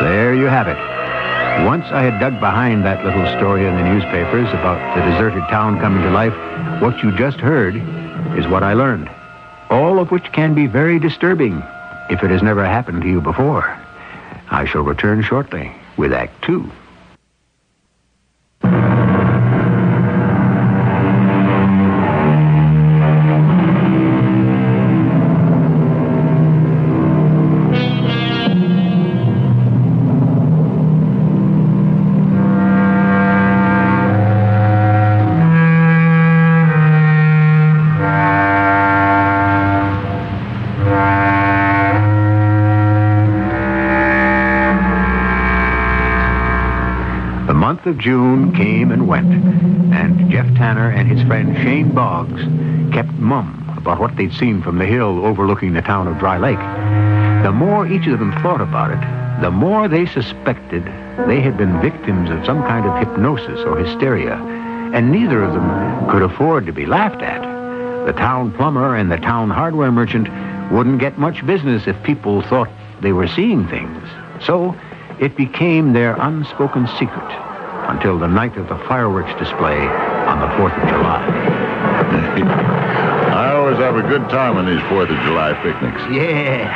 There 0.02 0.34
you 0.36 0.46
have 0.46 0.68
it. 0.68 0.78
Once 1.66 1.86
I 1.92 2.04
had 2.04 2.20
dug 2.20 2.40
behind 2.40 2.86
that 2.86 3.04
little 3.04 3.26
story 3.38 3.66
in 3.68 3.76
the 3.76 3.84
newspapers 3.84 4.48
about 4.50 4.96
the 4.96 5.04
deserted 5.12 5.44
town 5.50 5.80
coming 5.80 6.02
to 6.04 6.12
life, 6.12 6.34
what 6.82 7.04
you 7.04 7.12
just 7.18 7.40
heard 7.40 7.76
is 8.38 8.48
what 8.48 8.64
I 8.64 8.74
learned. 8.74 9.10
All 9.70 10.00
of 10.00 10.12
which 10.12 10.32
can 10.32 10.54
be 10.54 10.68
very 10.68 11.00
disturbing 11.00 11.64
if 12.10 12.24
it 12.24 12.30
has 12.30 12.44
never 12.44 12.66
happened 12.66 13.02
to 13.02 13.08
you 13.10 13.22
before. 13.22 13.78
I 14.50 14.66
shall 14.66 14.84
return 14.84 15.24
shortly 15.24 15.72
with 15.98 16.14
Act 16.14 16.44
Two. 16.44 16.72
Of 47.86 47.98
June 48.00 48.52
came 48.54 48.92
and 48.92 49.08
went, 49.08 49.32
and 49.94 50.32
Jeff 50.32 50.48
Tanner 50.56 50.90
and 50.90 51.08
his 51.08 51.26
friend 51.28 51.56
Shane 51.58 51.94
Boggs 51.94 52.42
kept 52.92 53.12
mum 53.14 53.64
about 53.78 54.00
what 54.00 54.16
they'd 54.16 54.34
seen 54.34 54.64
from 54.64 54.80
the 54.80 54.86
hill 54.86 55.24
overlooking 55.24 55.74
the 55.74 55.82
town 55.82 56.08
of 56.08 56.18
Dry 56.18 56.38
Lake. 56.38 56.58
The 57.44 57.52
more 57.52 57.86
each 57.86 58.08
of 58.08 58.18
them 58.18 58.32
thought 58.42 58.62
about 58.62 58.90
it, 58.92 59.42
the 59.42 59.52
more 59.52 59.88
they 59.88 60.08
suspected 60.08 60.84
they 61.28 61.42
had 61.42 61.58
been 61.58 61.80
victims 61.80 62.32
of 62.32 62.44
some 62.46 62.64
kind 62.64 62.88
of 62.88 62.98
hypnosis 62.98 63.60
or 63.60 63.78
hysteria, 63.78 64.34
and 64.94 65.12
neither 65.12 65.44
of 65.44 65.54
them 65.54 66.10
could 66.10 66.24
afford 66.24 66.66
to 66.66 66.74
be 66.74 66.88
laughed 66.88 67.22
at. 67.22 67.42
The 68.08 68.14
town 68.14 68.52
plumber 68.54 68.96
and 68.96 69.12
the 69.12 69.18
town 69.18 69.52
hardware 69.52 69.92
merchant 69.92 70.28
wouldn't 70.72 71.00
get 71.00 71.20
much 71.20 71.46
business 71.46 71.86
if 71.86 72.02
people 72.04 72.42
thought 72.42 72.70
they 73.02 73.14
were 73.14 73.28
seeing 73.28 73.68
things. 73.68 74.04
So 74.44 74.76
it 75.20 75.36
became 75.38 75.94
their 75.94 76.16
unspoken 76.16 76.88
secret 76.98 77.55
until 77.90 78.18
the 78.18 78.28
night 78.28 78.58
of 78.58 78.68
the 78.68 78.78
fireworks 78.88 79.34
display 79.40 79.78
on 79.78 80.40
the 80.40 80.48
4th 80.58 80.76
of 80.82 80.90
July. 80.90 81.66
I 83.36 83.52
always 83.54 83.78
have 83.78 83.96
a 83.96 84.02
good 84.02 84.30
time 84.30 84.58
on 84.58 84.66
these 84.66 84.82
Fourth 84.90 85.10
of 85.10 85.18
July 85.24 85.54
picnics. 85.62 86.02
Yeah. 86.12 86.68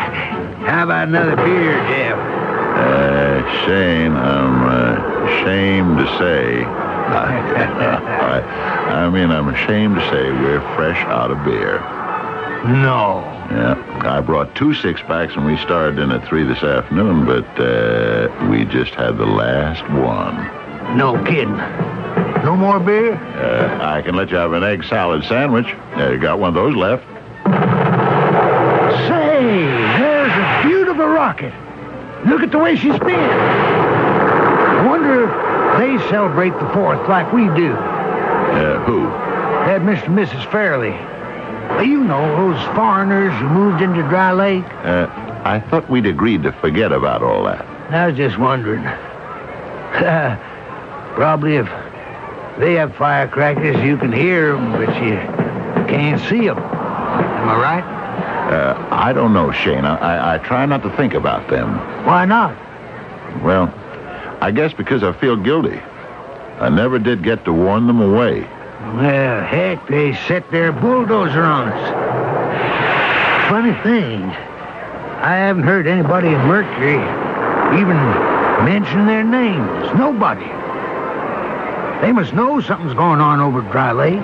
How 0.65 0.83
about 0.83 1.07
another 1.07 1.35
beer, 1.35 1.73
Jeff? 1.87 2.17
Uh, 2.17 3.65
Shane, 3.65 4.13
I'm 4.13 4.63
uh, 4.63 5.23
ashamed 5.25 5.97
to 5.97 6.05
say. 6.17 6.63
I, 7.09 8.39
I 9.05 9.09
mean, 9.09 9.31
I'm 9.31 9.47
ashamed 9.47 9.95
to 9.95 10.01
say 10.09 10.31
we're 10.31 10.61
fresh 10.75 11.03
out 11.07 11.31
of 11.31 11.43
beer. 11.43 11.79
No. 12.67 13.21
Yeah, 13.51 14.01
I 14.05 14.21
brought 14.21 14.53
two 14.55 14.73
six 14.75 15.01
packs 15.01 15.33
and 15.35 15.45
we 15.45 15.57
started 15.57 15.97
in 15.97 16.11
at 16.11 16.27
three 16.27 16.43
this 16.43 16.61
afternoon, 16.61 17.25
but 17.25 17.47
uh, 17.59 18.47
we 18.49 18.65
just 18.65 18.93
had 18.93 19.17
the 19.17 19.25
last 19.25 19.81
one. 19.89 20.68
No 20.95 21.21
kidding. 21.23 21.57
No 22.43 22.55
more 22.55 22.79
beer? 22.79 23.13
Uh, 23.13 23.77
I 23.83 24.01
can 24.01 24.15
let 24.15 24.31
you 24.31 24.37
have 24.37 24.53
an 24.53 24.63
egg 24.63 24.83
salad 24.85 25.23
sandwich. 25.25 25.67
Uh, 25.95 26.09
you 26.11 26.17
got 26.19 26.39
one 26.39 26.49
of 26.49 26.55
those 26.55 26.75
left? 26.75 27.03
Say, 29.07 29.65
there's 29.99 30.31
a 30.31 30.67
beautiful 30.67 31.05
rocket. 31.07 31.53
Look 32.25 32.41
at 32.41 32.51
the 32.51 32.57
way 32.57 32.75
she 32.75 32.89
spins. 32.89 33.03
I 33.03 34.85
wonder 34.87 35.25
if 35.25 35.77
they 35.79 36.09
celebrate 36.09 36.51
the 36.51 36.65
4th 36.73 37.07
like 37.07 37.31
we 37.31 37.43
do. 37.59 37.73
Uh, 37.73 38.83
who? 38.85 39.03
That 39.03 39.81
Mr. 39.81 40.05
and 40.07 40.17
Mrs. 40.17 40.51
Fairley. 40.51 40.95
You 41.87 42.03
know, 42.03 42.35
those 42.35 42.61
foreigners 42.75 43.33
who 43.39 43.47
moved 43.49 43.81
into 43.81 44.01
Dry 44.09 44.31
Lake. 44.33 44.65
Uh, 44.83 45.07
I 45.45 45.59
thought 45.59 45.89
we'd 45.89 46.05
agreed 46.07 46.43
to 46.43 46.51
forget 46.53 46.91
about 46.91 47.21
all 47.21 47.43
that. 47.45 47.65
I 47.93 48.07
was 48.07 48.17
just 48.17 48.37
wondering. 48.39 48.83
Probably 51.19 51.57
if 51.57 51.65
they 52.59 52.75
have 52.75 52.95
firecrackers, 52.95 53.75
you 53.83 53.97
can 53.97 54.13
hear 54.13 54.53
them, 54.53 54.71
but 54.71 54.87
you 55.03 55.17
can't 55.89 56.21
see 56.29 56.47
them. 56.47 56.57
Am 56.57 57.49
I 57.49 57.59
right? 57.59 57.83
Uh, 58.53 58.87
I 58.89 59.11
don't 59.11 59.33
know, 59.33 59.51
Shane. 59.51 59.83
I, 59.83 59.97
I, 59.97 60.35
I 60.35 60.37
try 60.37 60.65
not 60.65 60.81
to 60.83 60.95
think 60.95 61.13
about 61.13 61.49
them. 61.49 61.75
Why 62.05 62.23
not? 62.23 62.55
Well, 63.43 63.67
I 64.39 64.51
guess 64.51 64.71
because 64.71 65.03
I 65.03 65.11
feel 65.11 65.35
guilty. 65.35 65.81
I 66.61 66.69
never 66.69 66.99
did 66.99 67.21
get 67.21 67.43
to 67.43 67.51
warn 67.51 67.87
them 67.87 67.99
away. 67.99 68.39
Well, 68.95 69.43
heck, 69.43 69.89
they 69.89 70.15
set 70.25 70.49
their 70.51 70.71
bulldozer 70.71 71.43
on 71.43 71.67
us. 71.67 73.49
Funny 73.49 73.73
thing, 73.83 74.21
I 74.23 75.35
haven't 75.35 75.63
heard 75.63 75.85
anybody 75.85 76.29
in 76.29 76.39
Mercury 76.47 76.95
even 77.77 77.97
mention 78.63 79.05
their 79.05 79.25
names. 79.25 79.99
Nobody. 79.99 80.58
They 82.01 82.11
must 82.11 82.33
know 82.33 82.61
something's 82.61 82.93
going 82.93 83.19
on 83.19 83.39
over 83.39 83.61
Dry 83.61 83.91
Lake. 83.91 84.23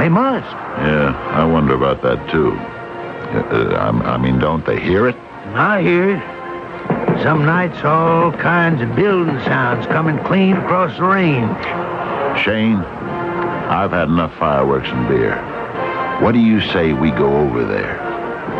They 0.00 0.08
must. 0.08 0.46
Yeah, 0.46 1.12
I 1.34 1.44
wonder 1.44 1.74
about 1.74 2.02
that, 2.02 2.30
too. 2.30 2.52
Uh, 2.52 3.40
uh, 3.50 3.74
I, 3.74 4.14
I 4.14 4.16
mean, 4.16 4.38
don't 4.38 4.64
they 4.64 4.78
hear 4.80 5.08
it? 5.08 5.16
I 5.54 5.82
hear 5.82 6.16
it. 6.16 7.22
Some 7.22 7.44
nights, 7.44 7.82
all 7.84 8.30
kinds 8.30 8.80
of 8.80 8.94
building 8.94 9.38
sounds 9.40 9.86
coming 9.86 10.18
clean 10.24 10.56
across 10.56 10.96
the 10.96 11.04
range. 11.04 11.64
Shane, 12.44 12.76
I've 12.76 13.90
had 13.90 14.08
enough 14.08 14.32
fireworks 14.38 14.88
and 14.88 15.08
beer. 15.08 15.36
What 16.22 16.32
do 16.32 16.38
you 16.38 16.60
say 16.60 16.92
we 16.92 17.10
go 17.10 17.36
over 17.36 17.64
there? 17.64 17.96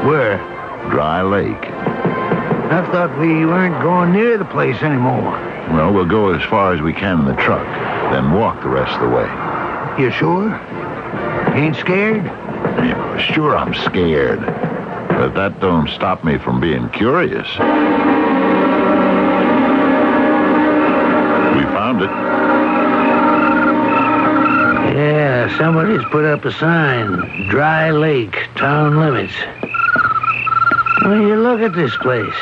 Where? 0.04 0.38
Dry 0.90 1.22
Lake. 1.22 1.64
I 2.70 2.84
thought 2.90 3.16
we 3.18 3.46
weren't 3.46 3.80
going 3.80 4.12
near 4.12 4.36
the 4.36 4.44
place 4.44 4.82
anymore. 4.82 5.38
Well, 5.72 5.92
we'll 5.92 6.06
go 6.06 6.32
as 6.32 6.42
far 6.48 6.72
as 6.74 6.80
we 6.80 6.92
can 6.92 7.20
in 7.20 7.24
the 7.26 7.36
truck, 7.36 7.66
then 8.12 8.32
walk 8.32 8.62
the 8.62 8.68
rest 8.68 8.92
of 8.94 9.00
the 9.02 9.08
way. 9.14 10.02
You 10.02 10.10
sure? 10.10 10.54
Ain't 11.54 11.76
scared? 11.76 12.24
Yeah, 12.24 13.08
Sure, 13.18 13.56
I'm 13.56 13.74
scared. 13.74 14.40
But 14.40 15.34
that 15.34 15.58
don't 15.60 15.88
stop 15.88 16.22
me 16.24 16.38
from 16.38 16.60
being 16.60 16.88
curious. 16.90 17.46
We 21.56 21.64
found 21.74 22.00
it. 22.02 22.10
Yeah, 24.96 25.58
somebody's 25.58 26.04
put 26.12 26.24
up 26.24 26.44
a 26.44 26.52
sign. 26.52 27.48
Dry 27.48 27.90
Lake, 27.90 28.36
town 28.54 28.98
limits. 28.98 29.34
When 31.02 31.22
you 31.22 31.36
look 31.36 31.60
at 31.60 31.74
this 31.74 31.96
place, 31.96 32.34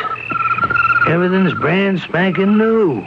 everything's 1.08 1.54
brand 1.54 2.00
spanking 2.00 2.58
new. 2.58 3.06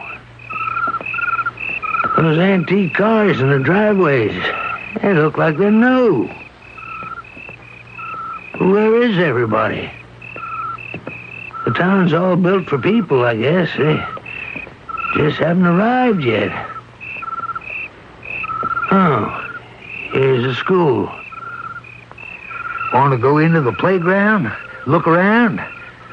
Those 2.19 2.37
antique 2.37 2.95
cars 2.95 3.39
in 3.39 3.49
the 3.49 3.59
driveways, 3.59 4.33
they 5.01 5.13
look 5.13 5.37
like 5.37 5.57
they're 5.57 5.71
new. 5.71 6.27
Where 8.59 9.03
is 9.03 9.17
everybody? 9.17 9.89
The 11.63 11.71
town's 11.71 12.11
all 12.11 12.35
built 12.35 12.67
for 12.67 12.77
people, 12.77 13.23
I 13.23 13.37
guess. 13.37 13.69
They 13.77 14.05
just 15.15 15.37
haven't 15.37 15.65
arrived 15.65 16.21
yet. 16.21 16.51
Oh, 18.91 19.49
here's 20.11 20.43
a 20.43 20.55
school. 20.55 21.09
Want 22.91 23.13
to 23.13 23.17
go 23.17 23.37
into 23.37 23.61
the 23.61 23.71
playground? 23.71 24.51
Look 24.87 25.07
around? 25.07 25.61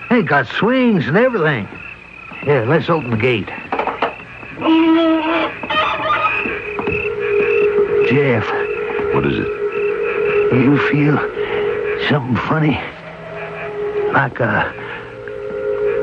They 0.08 0.22
got 0.22 0.46
swings 0.46 1.08
and 1.08 1.16
everything. 1.16 1.66
Here, 2.42 2.64
let's 2.64 2.88
open 2.88 3.10
the 3.10 3.16
gate. 3.16 3.48
Mm. 4.58 5.16
Jeff, 8.08 8.46
What 9.16 9.24
is 9.24 9.38
it? 9.38 9.48
you 10.52 10.76
feel 10.90 11.16
something 12.06 12.36
funny? 12.36 12.78
Like 14.12 14.40
a 14.40 14.70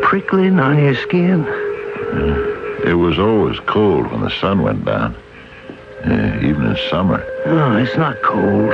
prickling 0.02 0.60
on 0.60 0.80
your 0.80 0.96
skin? 0.96 1.46
It 2.84 2.96
was 2.96 3.20
always 3.20 3.60
cold 3.68 4.12
when 4.12 4.22
the 4.22 4.32
sun 4.32 4.64
went 4.64 4.84
down. 4.86 5.16
Yeah, 6.08 6.38
even 6.38 6.66
in 6.66 6.78
summer. 6.90 7.24
No, 7.46 7.78
it's 7.78 7.96
not 7.98 8.20
cold. 8.24 8.74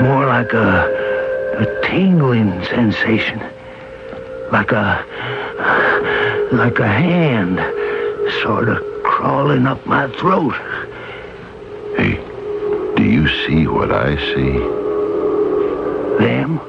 More 0.00 0.24
like 0.24 0.54
a, 0.54 1.58
a 1.58 1.86
tingling 1.86 2.64
sensation. 2.64 3.38
Like 4.50 4.72
a, 4.72 5.04
like 6.52 6.78
a 6.78 6.88
hand 6.88 7.58
sort 8.42 8.70
of 8.70 8.82
crawling 9.04 9.66
up 9.66 9.84
my 9.84 10.08
throat. 10.12 10.54
Hey, 11.98 12.25
you 13.26 13.46
see 13.46 13.66
what 13.66 13.90
I 13.90 14.14
see? 14.16 14.52
Them? 16.24 16.60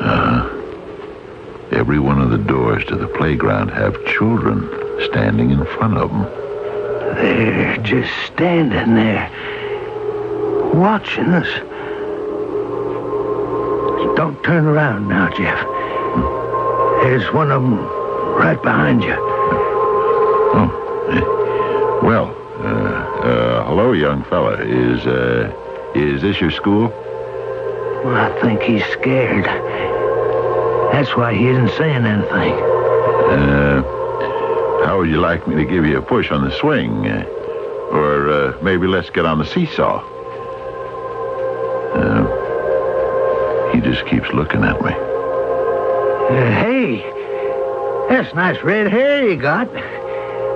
Uh 0.00 0.52
Every 1.72 1.98
one 1.98 2.20
of 2.20 2.30
the 2.30 2.38
doors 2.38 2.84
to 2.86 2.96
the 2.96 3.08
playground 3.08 3.68
have 3.68 3.92
children 4.06 4.70
standing 5.10 5.50
in 5.50 5.66
front 5.76 5.98
of 5.98 6.10
them. 6.10 6.22
They're 7.16 7.76
just 7.78 8.10
standing 8.26 8.94
there, 8.94 9.28
watching 10.72 11.26
us. 11.30 11.48
don't 14.16 14.42
turn 14.44 14.64
around 14.64 15.08
now, 15.08 15.28
Jeff. 15.30 15.60
There's 17.02 17.30
one 17.34 17.50
of 17.50 17.62
them 17.62 17.78
right 18.36 18.62
behind 18.62 19.02
you. 19.02 19.16
Oh, 20.54 20.70
eh, 21.10 22.06
well, 22.06 22.26
uh, 22.60 23.26
uh, 23.26 23.64
hello, 23.66 23.92
young 23.92 24.22
fella. 24.24 24.54
Is, 24.62 25.04
uh, 25.06 25.52
is 25.96 26.22
this 26.22 26.40
your 26.40 26.50
school? 26.50 26.88
Well, 28.04 28.16
I 28.16 28.40
think 28.40 28.62
he's 28.62 28.84
scared. 28.86 29.46
That's 30.92 31.16
why 31.16 31.34
he 31.34 31.48
isn't 31.48 31.70
saying 31.70 32.04
anything. 32.04 32.52
Uh, 33.32 33.82
how 34.84 34.98
would 34.98 35.08
you 35.08 35.18
like 35.18 35.46
me 35.48 35.56
to 35.56 35.64
give 35.64 35.84
you 35.84 35.98
a 35.98 36.02
push 36.02 36.30
on 36.30 36.44
the 36.44 36.50
swing? 36.52 37.06
Or 37.06 38.30
uh, 38.30 38.58
maybe 38.62 38.86
let's 38.86 39.10
get 39.10 39.26
on 39.26 39.38
the 39.38 39.46
seesaw. 39.46 40.02
Uh, 41.94 43.72
he 43.72 43.80
just 43.80 44.06
keeps 44.06 44.28
looking 44.32 44.62
at 44.64 44.80
me. 44.82 44.92
Uh, 44.92 46.50
hey, 46.60 46.98
that's 48.08 48.34
nice 48.34 48.62
red 48.62 48.90
hair 48.90 49.28
you 49.28 49.36
got. 49.36 49.68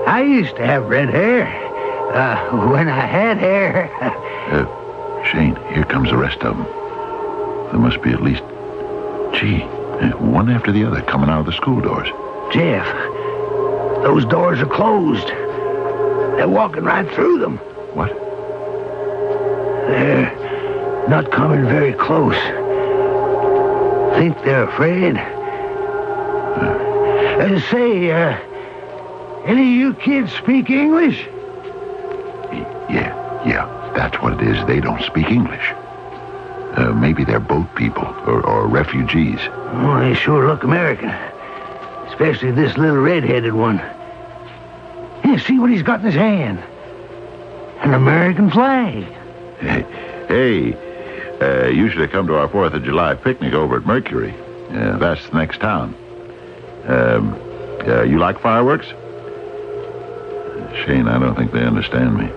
I 0.07 0.23
used 0.23 0.57
to 0.57 0.67
have 0.67 0.89
red 0.89 1.09
hair. 1.11 1.47
Uh, 2.15 2.69
when 2.71 2.89
I 2.89 3.07
had 3.07 3.39
hair. 3.39 3.91
Uh, 5.91 5.93
comes 5.93 6.11
the 6.11 6.17
rest 6.17 6.41
of 6.43 6.57
them. 6.57 6.65
There 7.71 7.81
must 7.81 8.01
be 8.03 8.11
at 8.11 8.23
least, 8.23 8.43
gee, 9.35 9.63
uh, 9.63 10.17
one 10.19 10.49
after 10.49 10.73
the 10.73 10.85
other 10.85 11.03
coming 11.03 11.29
out 11.29 11.41
of 11.41 11.47
the 11.47 11.53
school 11.53 11.81
doors. 11.81 12.09
Jeff, 12.53 12.87
those 14.03 14.25
doors 14.27 14.61
are 14.61 14.67
closed. 14.67 15.27
They're 16.37 16.49
walking 16.49 16.85
right 16.85 17.09
through 17.13 17.41
them. 17.41 17.59
What? 17.95 18.15
They're 19.89 21.09
not 21.09 21.31
coming 21.33 21.65
very 21.67 21.93
close. 21.93 22.37
Think 24.17 24.37
they're 24.45 24.69
afraid? 24.69 25.17
Uh, 26.57 27.61
say, 27.71 28.11
uh, 28.11 28.39
any 29.45 29.63
of 29.63 29.81
you 29.81 29.95
kids 29.95 30.33
speak 30.33 30.71
English? 30.71 31.27
Yeah, 32.91 33.45
yeah, 33.47 33.93
that's 33.97 34.21
what 34.23 34.35
it 34.35 34.43
is. 34.43 34.65
They 34.67 34.81
don't 34.81 35.03
speak 35.03 35.31
English. 35.31 35.73
Maybe 37.11 37.25
they're 37.25 37.41
boat 37.41 37.75
people 37.75 38.05
or, 38.05 38.41
or 38.47 38.69
refugees. 38.69 39.41
Oh, 39.43 39.99
they 39.99 40.15
sure 40.15 40.47
look 40.47 40.63
American. 40.63 41.09
Especially 42.09 42.53
this 42.53 42.79
little 42.79 42.99
red-headed 42.99 43.53
one. 43.53 43.79
Yeah, 45.25 45.37
see 45.45 45.59
what 45.59 45.71
he's 45.71 45.83
got 45.83 45.99
in 45.99 46.07
his 46.07 46.15
hand. 46.15 46.61
An 47.81 47.95
American 47.95 48.49
flag. 48.49 49.03
Hey, 49.59 49.85
hey 50.29 50.73
uh, 51.41 51.67
you 51.67 51.91
should 51.91 51.99
have 51.99 52.13
come 52.13 52.29
to 52.29 52.37
our 52.37 52.47
4th 52.47 52.75
of 52.75 52.85
July 52.85 53.17
picnic 53.17 53.55
over 53.55 53.79
at 53.79 53.85
Mercury. 53.85 54.33
Uh, 54.71 54.97
that's 54.99 55.29
the 55.31 55.37
next 55.37 55.59
town. 55.59 55.97
Um, 56.87 57.33
uh, 57.89 58.03
you 58.03 58.21
like 58.21 58.41
fireworks? 58.41 58.87
Shane, 60.87 61.09
I 61.09 61.19
don't 61.19 61.35
think 61.35 61.51
they 61.51 61.65
understand 61.65 62.17
me. 62.17 62.31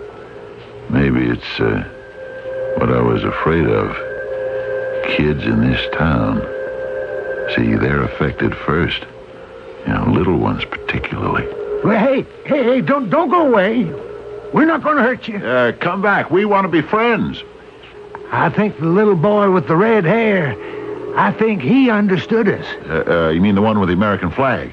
Maybe 0.89 1.29
it's 1.29 1.59
uh, 1.59 1.83
what 2.79 2.89
I 2.89 3.03
was 3.03 3.23
afraid 3.23 3.67
of. 3.67 4.12
Kids 5.15 5.43
in 5.43 5.61
this 5.61 5.79
town. 5.93 6.41
See, 7.55 7.75
they're 7.75 8.01
affected 8.03 8.55
first. 8.55 9.05
You 9.85 9.93
know, 9.93 10.05
little 10.11 10.37
ones 10.37 10.65
particularly. 10.65 11.45
Well, 11.83 11.99
hey, 11.99 12.25
hey, 12.45 12.63
hey, 12.63 12.81
don't, 12.81 13.09
don't 13.09 13.29
go 13.29 13.47
away. 13.47 13.83
We're 14.53 14.65
not 14.65 14.81
going 14.81 14.97
to 14.97 15.03
hurt 15.03 15.27
you. 15.27 15.37
Uh, 15.37 15.73
come 15.73 16.01
back. 16.01 16.31
We 16.31 16.45
want 16.45 16.65
to 16.65 16.69
be 16.69 16.81
friends. 16.81 17.43
I 18.31 18.49
think 18.49 18.79
the 18.79 18.87
little 18.87 19.15
boy 19.15 19.51
with 19.51 19.67
the 19.67 19.75
red 19.75 20.03
hair, 20.03 20.55
I 21.15 21.31
think 21.31 21.61
he 21.61 21.91
understood 21.91 22.47
us. 22.49 22.65
Uh, 22.87 23.03
uh, 23.07 23.29
you 23.29 23.41
mean 23.41 23.53
the 23.53 23.61
one 23.61 23.79
with 23.79 23.89
the 23.89 23.93
American 23.93 24.31
flag? 24.31 24.71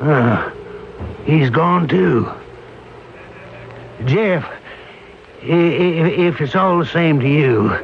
Uh, 0.00 0.50
he's 1.24 1.50
gone 1.50 1.88
too. 1.88 2.30
Jeff, 4.04 4.48
if 5.42 6.40
it's 6.40 6.54
all 6.54 6.78
the 6.78 6.86
same 6.86 7.18
to 7.20 7.28
you, 7.28 7.76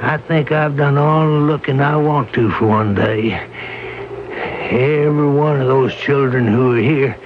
I 0.00 0.18
think 0.18 0.52
I've 0.52 0.76
done 0.76 0.98
all 0.98 1.26
the 1.26 1.38
looking 1.46 1.80
I 1.80 1.96
want 1.96 2.32
to 2.34 2.50
for 2.52 2.66
one 2.66 2.94
day. 2.94 3.32
Every 4.70 5.30
one 5.30 5.60
of 5.60 5.66
those 5.68 5.94
children 5.94 6.46
who 6.46 6.72
are 6.72 6.80
here 6.80 7.18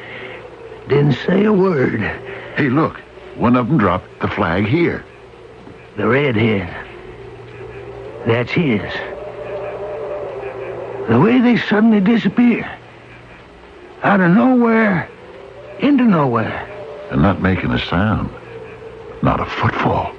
didn't 0.89 1.15
say 1.27 1.45
a 1.45 1.53
word. 1.53 2.01
Hey, 2.57 2.69
look. 2.69 3.01
One 3.37 3.57
of 3.57 3.69
them 3.69 3.79
dropped 3.79 4.21
the 4.21 4.29
flag 4.29 4.67
here. 4.67 5.05
The 5.97 6.07
redhead. 6.07 6.69
That's 8.27 8.53
his. 8.53 8.83
The 11.09 11.19
way 11.19 11.41
they 11.41 11.57
suddenly 11.57 12.01
disappear. 12.01 12.71
Out 14.03 14.21
of 14.21 14.31
nowhere, 14.31 15.09
into 15.81 16.05
nowhere. 16.05 16.67
And 17.11 17.23
not 17.23 17.41
making 17.41 17.73
a 17.73 17.79
sound. 17.79 18.31
Not 19.23 19.41
a 19.41 19.47
footfall. 19.47 20.15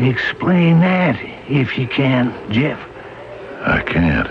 Explain 0.00 0.80
that, 0.80 1.20
if 1.46 1.76
you 1.76 1.86
can, 1.86 2.32
Jeff. 2.50 2.80
I 3.60 3.82
can't. 3.82 4.30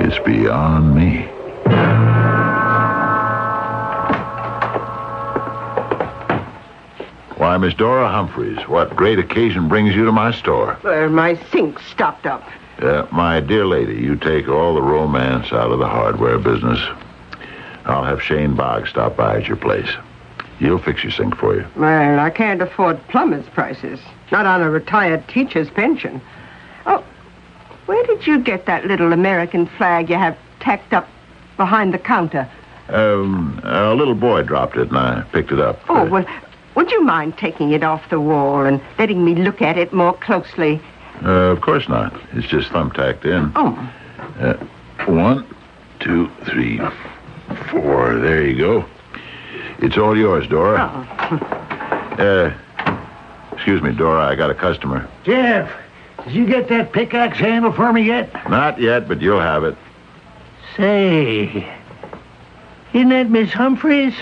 It's 0.00 0.18
beyond 0.26 0.94
me. 0.94 1.26
Why, 7.38 7.56
Miss 7.56 7.72
Dora 7.72 8.10
Humphreys, 8.10 8.68
what 8.68 8.94
great 8.94 9.18
occasion 9.18 9.68
brings 9.68 9.94
you 9.94 10.04
to 10.04 10.12
my 10.12 10.32
store? 10.32 10.76
Well, 10.84 11.08
my 11.08 11.36
sink 11.50 11.78
stopped 11.78 12.26
up. 12.26 12.46
Uh, 12.78 13.06
my 13.10 13.40
dear 13.40 13.64
lady, 13.64 13.94
you 13.94 14.16
take 14.16 14.48
all 14.48 14.74
the 14.74 14.82
romance 14.82 15.50
out 15.50 15.72
of 15.72 15.78
the 15.78 15.88
hardware 15.88 16.38
business. 16.38 16.78
I'll 17.86 18.04
have 18.04 18.22
Shane 18.22 18.54
Boggs 18.54 18.90
stop 18.90 19.16
by 19.16 19.38
at 19.38 19.48
your 19.48 19.56
place. 19.56 19.88
He'll 20.58 20.78
fix 20.78 21.02
your 21.04 21.12
sink 21.12 21.36
for 21.36 21.54
you. 21.54 21.66
Well, 21.76 22.18
I 22.18 22.30
can't 22.30 22.60
afford 22.60 23.00
plumber's 23.08 23.46
prices. 23.50 24.00
Not 24.32 24.44
on 24.46 24.60
a 24.60 24.70
retired 24.70 25.26
teacher's 25.28 25.70
pension. 25.70 26.20
Oh, 26.86 27.04
where 27.86 28.04
did 28.06 28.26
you 28.26 28.38
get 28.40 28.66
that 28.66 28.84
little 28.84 29.12
American 29.12 29.66
flag 29.66 30.10
you 30.10 30.16
have 30.16 30.36
tacked 30.60 30.92
up 30.92 31.08
behind 31.56 31.94
the 31.94 31.98
counter? 31.98 32.48
Um, 32.88 33.60
a 33.64 33.94
little 33.94 34.14
boy 34.14 34.42
dropped 34.42 34.76
it, 34.76 34.88
and 34.88 34.98
I 34.98 35.22
picked 35.32 35.52
it 35.52 35.60
up. 35.60 35.78
Oh, 35.88 36.06
well, 36.06 36.26
would 36.74 36.90
you 36.90 37.02
mind 37.02 37.38
taking 37.38 37.70
it 37.72 37.82
off 37.84 38.08
the 38.10 38.20
wall 38.20 38.64
and 38.64 38.80
letting 38.98 39.24
me 39.24 39.34
look 39.34 39.62
at 39.62 39.78
it 39.78 39.92
more 39.92 40.14
closely? 40.14 40.80
Uh, 41.22 41.50
of 41.50 41.60
course 41.60 41.88
not. 41.88 42.18
It's 42.32 42.46
just 42.48 42.70
thumbtacked 42.70 43.24
in. 43.24 43.52
Oh, 43.56 43.92
Uh, 44.40 44.54
one, 45.06 45.44
two, 46.00 46.28
three, 46.46 46.80
four. 47.70 48.18
There 48.18 48.44
you 48.46 48.56
go. 48.56 48.84
It's 49.78 49.96
all 49.96 50.16
yours, 50.16 50.46
Dora. 50.48 50.90
oh. 51.30 51.54
Uh, 52.18 52.52
excuse 53.52 53.80
me, 53.80 53.92
Dora. 53.92 54.26
I 54.26 54.34
got 54.34 54.50
a 54.50 54.54
customer. 54.54 55.08
Jeff, 55.22 55.70
did 56.24 56.32
you 56.34 56.46
get 56.46 56.66
that 56.66 56.92
pickaxe 56.92 57.38
handle 57.38 57.70
for 57.70 57.92
me 57.92 58.02
yet? 58.02 58.32
Not 58.50 58.80
yet, 58.80 59.06
but 59.06 59.22
you'll 59.22 59.38
have 59.38 59.62
it. 59.62 59.76
Say, 60.76 61.64
isn't 62.92 63.08
that 63.10 63.30
Miss 63.30 63.52
Humphreys? 63.52 64.14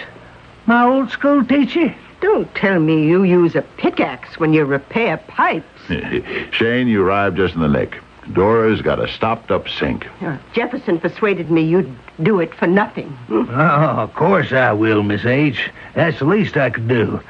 My 0.66 0.84
old 0.84 1.10
school 1.10 1.42
teacher? 1.42 1.94
Don't 2.20 2.54
tell 2.54 2.78
me 2.80 3.06
you 3.06 3.22
use 3.22 3.54
a 3.54 3.62
pickaxe 3.62 4.38
when 4.38 4.52
you 4.52 4.66
repair 4.66 5.16
pipes. 5.16 5.64
Shane, 6.50 6.88
you 6.88 7.02
arrived 7.02 7.38
just 7.38 7.54
in 7.54 7.62
the 7.62 7.68
nick. 7.68 7.98
Dora's 8.32 8.82
got 8.82 8.98
a 8.98 9.08
stopped-up 9.08 9.68
sink. 9.68 10.06
Uh, 10.20 10.36
Jefferson 10.52 10.98
persuaded 10.98 11.50
me 11.50 11.62
you'd 11.62 11.94
do 12.22 12.40
it 12.40 12.54
for 12.54 12.66
nothing. 12.66 13.16
Oh, 13.30 13.46
of 13.50 14.14
course 14.14 14.52
I 14.52 14.72
will, 14.72 15.02
Miss 15.02 15.24
H. 15.24 15.70
That's 15.94 16.18
the 16.18 16.24
least 16.24 16.56
I 16.56 16.70
could 16.70 16.88
do. 16.88 17.20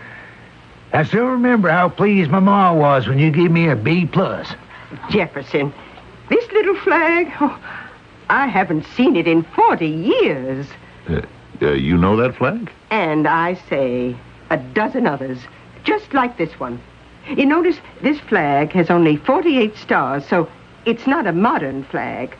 I 0.92 1.02
still 1.04 1.26
remember 1.26 1.68
how 1.68 1.88
pleased 1.88 2.30
my 2.30 2.40
ma 2.40 2.72
was 2.72 3.06
when 3.06 3.18
you 3.18 3.30
gave 3.30 3.50
me 3.50 3.68
a 3.68 3.76
B 3.76 4.06
plus. 4.06 4.54
Jefferson, 5.10 5.72
this 6.28 6.50
little 6.52 6.76
flag, 6.76 7.32
oh, 7.40 7.58
I 8.30 8.46
haven't 8.46 8.86
seen 8.96 9.16
it 9.16 9.26
in 9.26 9.42
40 9.42 9.86
years. 9.86 10.66
Uh, 11.08 11.22
uh, 11.60 11.72
you 11.72 11.96
know 11.96 12.16
that 12.16 12.36
flag? 12.36 12.70
And 12.90 13.26
I 13.26 13.54
say 13.68 14.16
a 14.50 14.56
dozen 14.56 15.06
others, 15.06 15.38
just 15.84 16.14
like 16.14 16.38
this 16.38 16.58
one. 16.58 16.80
You 17.28 17.44
notice 17.44 17.78
this 18.02 18.20
flag 18.20 18.72
has 18.72 18.88
only 18.88 19.16
48 19.16 19.76
stars, 19.76 20.24
so 20.26 20.48
it's 20.86 21.06
not 21.06 21.26
a 21.26 21.32
modern 21.32 21.82
flag. 21.84 22.34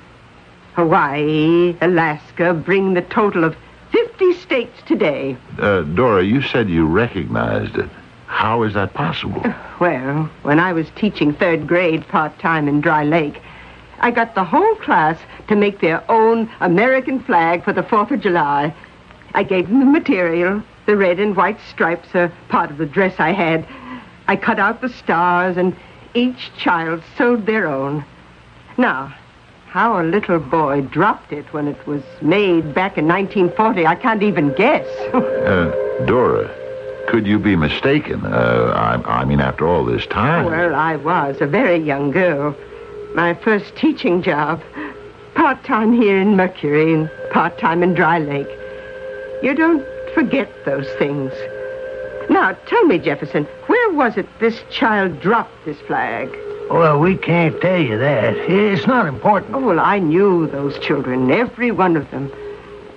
Hawaii, 0.75 1.77
Alaska 1.81 2.55
bring 2.55 2.95
the 2.95 3.03
total 3.03 3.45
of 3.45 3.57
50 3.91 4.35
states 4.35 4.79
today. 4.87 5.37
Uh, 5.59 5.83
Dora, 5.83 6.25
you 6.25 6.41
said 6.41 6.71
you 6.71 6.87
recognized 6.87 7.77
it. 7.77 7.91
How 8.27 8.63
is 8.63 8.75
that 8.75 8.95
possible? 8.95 9.43
Well, 9.79 10.31
when 10.43 10.59
I 10.59 10.73
was 10.73 10.89
teaching 10.97 11.35
third 11.35 11.67
grade 11.67 12.07
part 12.09 12.39
time 12.39 12.67
in 12.69 12.81
Dry 12.81 13.05
Lake, 13.05 13.43
I 13.99 14.11
got 14.11 14.35
the 14.35 14.45
whole 14.45 14.75
class 14.77 15.19
to 15.49 15.57
make 15.57 15.81
their 15.81 16.09
own 16.11 16.51
American 16.61 17.21
flag 17.21 17.65
for 17.65 17.73
the 17.73 17.83
4th 17.83 18.11
of 18.11 18.21
July. 18.21 18.75
I 19.35 19.43
gave 19.43 19.69
them 19.69 19.81
the 19.81 19.87
material. 19.87 20.63
The 20.87 20.97
red 20.97 21.19
and 21.19 21.37
white 21.37 21.59
stripes 21.69 22.15
are 22.15 22.33
part 22.49 22.71
of 22.71 22.79
the 22.79 22.87
dress 22.87 23.17
I 23.19 23.33
had. 23.33 23.67
I 24.29 24.37
cut 24.37 24.59
out 24.59 24.81
the 24.81 24.89
stars, 24.89 25.57
and 25.57 25.75
each 26.15 26.51
child 26.57 27.03
sewed 27.17 27.47
their 27.47 27.67
own. 27.67 28.05
Now, 28.79 29.15
how 29.69 30.01
a 30.01 30.05
little 30.05 30.39
boy 30.39 30.83
dropped 30.83 31.33
it 31.33 31.53
when 31.53 31.67
it 31.69 31.87
was 31.87 32.03
made 32.23 32.75
back 32.75 32.97
in 32.99 33.07
1940, 33.07 33.87
I 33.87 33.95
can't 33.95 34.23
even 34.23 34.53
guess. 34.55 34.87
Uh, 35.47 35.71
Dora, 36.07 36.51
could 37.09 37.25
you 37.27 37.39
be 37.39 37.55
mistaken? 37.55 38.27
Uh, 38.27 38.73
I, 39.07 39.21
I 39.21 39.25
mean, 39.25 39.41
after 39.41 39.67
all 39.69 39.85
this 39.85 40.05
time. 40.07 40.47
well, 40.47 40.75
I 40.75 40.97
was 40.97 41.41
a 41.41 41.47
very 41.47 41.77
young 41.77 42.11
girl. 42.11 42.55
My 43.15 43.33
first 43.33 43.77
teaching 43.77 44.23
job. 44.23 44.61
Part 45.35 45.63
time 45.65 45.93
here 45.93 46.19
in 46.21 46.35
Mercury 46.37 46.93
and 46.95 47.11
part 47.31 47.59
time 47.59 47.83
in 47.83 47.95
Dry 47.95 48.19
Lake. 48.19 48.49
You 49.43 49.55
don't 49.55 49.85
forget 50.15 50.51
those 50.65 50.89
things. 50.99 51.33
Now, 52.29 52.53
tell 52.67 52.85
me, 52.87 52.99
Jefferson, 52.99 53.45
where 53.69 53.91
was 53.93 54.17
it 54.17 54.27
this 54.41 54.65
child 54.71 55.21
dropped 55.21 55.65
this 55.65 55.79
flag? 55.83 56.29
Well, 56.71 56.99
we 56.99 57.17
can't 57.17 57.61
tell 57.61 57.81
you 57.81 57.97
that. 57.99 58.37
It's 58.37 58.87
not 58.87 59.07
important. 59.07 59.55
Oh, 59.55 59.61
well, 59.61 59.81
I 59.81 59.99
knew 59.99 60.47
those 60.49 60.79
children, 60.81 61.31
every 61.31 61.71
one 61.71 61.97
of 61.97 62.11
them. 62.11 62.33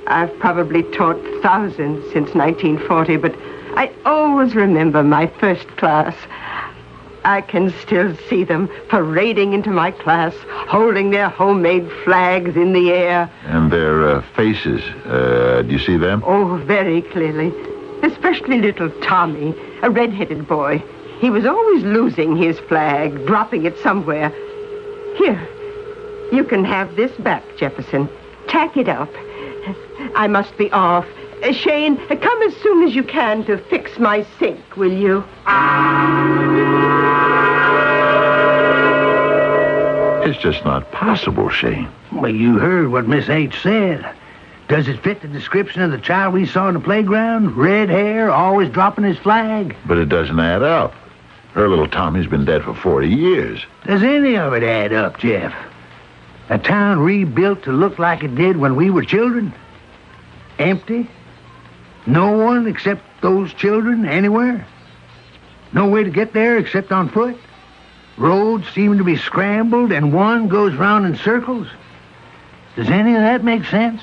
I've 0.07 0.37
probably 0.39 0.81
taught 0.83 1.19
thousands 1.43 2.03
since 2.11 2.33
1940, 2.33 3.17
but 3.17 3.35
I 3.75 3.91
always 4.05 4.55
remember 4.55 5.03
my 5.03 5.27
first 5.27 5.67
class. 5.77 6.15
I 7.23 7.41
can 7.41 7.69
still 7.81 8.15
see 8.27 8.43
them 8.43 8.69
parading 8.87 9.53
into 9.53 9.69
my 9.69 9.91
class, 9.91 10.33
holding 10.67 11.11
their 11.11 11.29
homemade 11.29 11.91
flags 12.03 12.55
in 12.55 12.73
the 12.73 12.91
air. 12.91 13.29
And 13.43 13.71
their 13.71 14.09
uh, 14.09 14.21
faces, 14.35 14.81
uh, 15.05 15.61
do 15.61 15.71
you 15.71 15.79
see 15.79 15.97
them? 15.97 16.23
Oh, 16.25 16.57
very 16.57 17.03
clearly. 17.03 17.53
Especially 18.01 18.61
little 18.61 18.89
Tommy, 19.01 19.53
a 19.83 19.89
red-headed 19.91 20.47
boy. 20.47 20.81
He 21.19 21.29
was 21.29 21.45
always 21.45 21.83
losing 21.83 22.37
his 22.37 22.57
flag, 22.59 23.25
dropping 23.25 23.65
it 23.65 23.77
somewhere. 23.79 24.29
Here, 25.17 25.47
you 26.31 26.45
can 26.45 26.63
have 26.63 26.95
this 26.95 27.11
back, 27.17 27.43
Jefferson. 27.57 28.07
Tack 28.47 28.77
it 28.77 28.87
up. 28.87 29.09
I 30.15 30.27
must 30.27 30.57
be 30.57 30.71
off. 30.71 31.05
Uh, 31.43 31.51
Shane, 31.51 31.97
uh, 32.09 32.15
come 32.15 32.41
as 32.43 32.55
soon 32.57 32.87
as 32.87 32.95
you 32.95 33.03
can 33.03 33.43
to 33.45 33.57
fix 33.57 33.99
my 33.99 34.25
sink, 34.39 34.77
will 34.77 34.91
you? 34.91 35.23
It's 40.29 40.41
just 40.41 40.63
not 40.63 40.91
possible, 40.91 41.49
Shane. 41.49 41.89
Well, 42.11 42.33
you 42.33 42.59
heard 42.59 42.91
what 42.91 43.07
Miss 43.07 43.29
H 43.29 43.61
said. 43.61 44.09
Does 44.67 44.87
it 44.87 45.01
fit 45.01 45.21
the 45.21 45.27
description 45.27 45.81
of 45.81 45.91
the 45.91 45.97
child 45.97 46.33
we 46.33 46.45
saw 46.45 46.67
in 46.67 46.75
the 46.75 46.79
playground? 46.79 47.57
Red 47.57 47.89
hair, 47.89 48.29
always 48.29 48.69
dropping 48.69 49.03
his 49.03 49.17
flag? 49.17 49.75
But 49.85 49.97
it 49.97 50.09
doesn't 50.09 50.39
add 50.39 50.61
up. 50.61 50.93
Her 51.59 51.67
little 51.67 51.89
Tommy's 51.89 52.25
been 52.25 52.45
dead 52.45 52.63
for 52.63 52.73
40 52.73 53.09
years. 53.09 53.65
Does 53.85 54.01
any 54.01 54.37
of 54.37 54.53
it 54.53 54.63
add 54.63 54.93
up, 54.93 55.19
Jeff? 55.19 55.53
A 56.47 56.57
town 56.57 56.99
rebuilt 56.99 57.63
to 57.63 57.73
look 57.73 57.99
like 57.99 58.23
it 58.23 58.33
did 58.33 58.55
when 58.55 58.77
we 58.77 58.89
were 58.89 59.03
children? 59.03 59.53
Empty? 60.57 61.09
No 62.05 62.31
one 62.31 62.65
except 62.65 63.01
those 63.19 63.53
children 63.53 64.05
anywhere? 64.05 64.65
No 65.73 65.89
way 65.89 66.05
to 66.05 66.09
get 66.09 66.31
there 66.31 66.57
except 66.57 66.93
on 66.93 67.09
foot? 67.09 67.37
Roads 68.15 68.69
seem 68.69 68.97
to 68.97 69.03
be 69.03 69.17
scrambled 69.17 69.91
and 69.91 70.13
one 70.13 70.47
goes 70.47 70.73
round 70.75 71.07
in 71.07 71.17
circles? 71.17 71.67
Does 72.77 72.89
any 72.89 73.15
of 73.15 73.21
that 73.21 73.43
make 73.43 73.65
sense? 73.65 74.01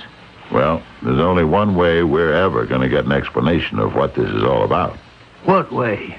Well, 0.52 0.82
there's 1.00 1.20
only 1.20 1.44
one 1.44 1.74
way 1.74 2.02
we're 2.02 2.34
ever 2.34 2.66
going 2.66 2.82
to 2.82 2.90
get 2.90 3.06
an 3.06 3.12
explanation 3.12 3.78
of 3.78 3.94
what 3.94 4.14
this 4.14 4.28
is 4.28 4.42
all 4.42 4.62
about. 4.62 4.98
What 5.44 5.72
way? 5.72 6.18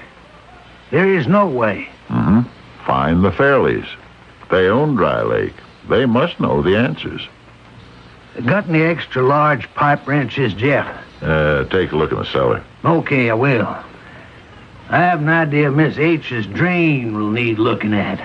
There 0.90 1.14
is 1.14 1.26
no 1.26 1.46
way. 1.46 1.88
Mm-hmm. 2.08 2.40
Find 2.86 3.22
the 3.22 3.30
Fairleys. 3.32 3.86
They 4.50 4.68
own 4.68 4.96
Dry 4.96 5.22
Lake. 5.22 5.54
They 5.88 6.06
must 6.06 6.40
know 6.40 6.62
the 6.62 6.76
answers. 6.76 7.26
Got 8.44 8.68
any 8.68 8.82
extra 8.82 9.22
large 9.22 9.72
pipe 9.74 10.06
wrenches, 10.06 10.54
Jeff? 10.54 10.86
Uh, 11.20 11.64
take 11.64 11.92
a 11.92 11.96
look 11.96 12.12
in 12.12 12.18
the 12.18 12.24
cellar. 12.24 12.62
Okay, 12.84 13.30
I 13.30 13.34
will. 13.34 13.66
I 14.90 14.96
have 14.98 15.20
an 15.20 15.28
idea 15.28 15.70
Miss 15.70 15.98
H's 15.98 16.46
drain 16.46 17.14
will 17.14 17.30
need 17.30 17.58
looking 17.58 17.92
at. 17.92 18.20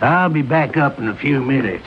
I'll 0.00 0.30
be 0.30 0.42
back 0.42 0.76
up 0.76 0.98
in 0.98 1.08
a 1.08 1.14
few 1.14 1.42
minutes. 1.42 1.84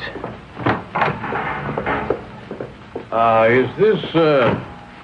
Uh, 3.11 3.47
is 3.49 3.77
this, 3.77 4.15
uh, 4.15 4.63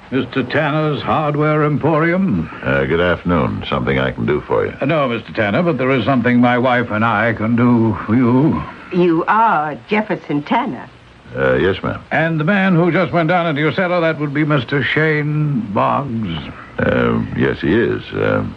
Mr. 0.09 0.49
Tanner's 0.49 1.01
Hardware 1.01 1.65
Emporium? 1.65 2.49
Uh, 2.63 2.85
good 2.85 3.01
afternoon. 3.01 3.65
Something 3.67 3.99
I 3.99 4.11
can 4.11 4.25
do 4.25 4.39
for 4.41 4.65
you. 4.65 4.73
Uh, 4.79 4.85
no, 4.85 5.09
Mr. 5.09 5.35
Tanner, 5.35 5.63
but 5.63 5.77
there 5.77 5.91
is 5.91 6.05
something 6.05 6.39
my 6.39 6.57
wife 6.57 6.91
and 6.91 7.03
I 7.03 7.33
can 7.33 7.57
do 7.57 7.93
for 8.05 8.15
you. 8.15 8.63
You 8.93 9.25
are 9.27 9.75
Jefferson 9.89 10.43
Tanner. 10.43 10.89
Uh, 11.35 11.55
yes, 11.55 11.83
ma'am. 11.83 12.01
And 12.09 12.39
the 12.39 12.45
man 12.45 12.73
who 12.75 12.89
just 12.89 13.11
went 13.11 13.27
down 13.27 13.47
into 13.47 13.59
your 13.61 13.73
cellar, 13.73 13.99
that 13.99 14.17
would 14.19 14.33
be 14.33 14.45
Mr. 14.45 14.81
Shane 14.81 15.73
Boggs. 15.73 16.53
Uh, 16.79 17.25
yes, 17.35 17.59
he 17.59 17.73
is. 17.75 18.01
Uh, 18.13 18.47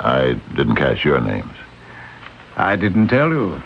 I 0.00 0.38
didn't 0.54 0.76
catch 0.76 1.06
your 1.06 1.20
names. 1.20 1.54
I 2.56 2.76
didn't 2.76 3.08
tell 3.08 3.30
you. 3.30 3.62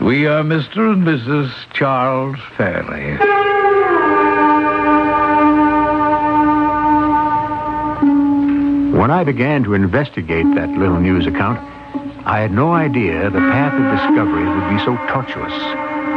We 0.00 0.28
are 0.28 0.44
Mr. 0.44 0.92
and 0.92 1.02
Mrs. 1.02 1.52
Charles 1.72 2.38
Fairley. 2.56 3.18
When 8.98 9.12
I 9.12 9.22
began 9.22 9.62
to 9.62 9.74
investigate 9.74 10.44
that 10.56 10.70
little 10.70 10.98
news 10.98 11.24
account, 11.24 11.60
I 12.26 12.40
had 12.40 12.50
no 12.50 12.72
idea 12.72 13.30
the 13.30 13.38
path 13.38 13.72
of 13.72 13.96
discovery 13.96 14.44
would 14.44 14.76
be 14.76 14.84
so 14.84 14.96
tortuous 15.06 15.52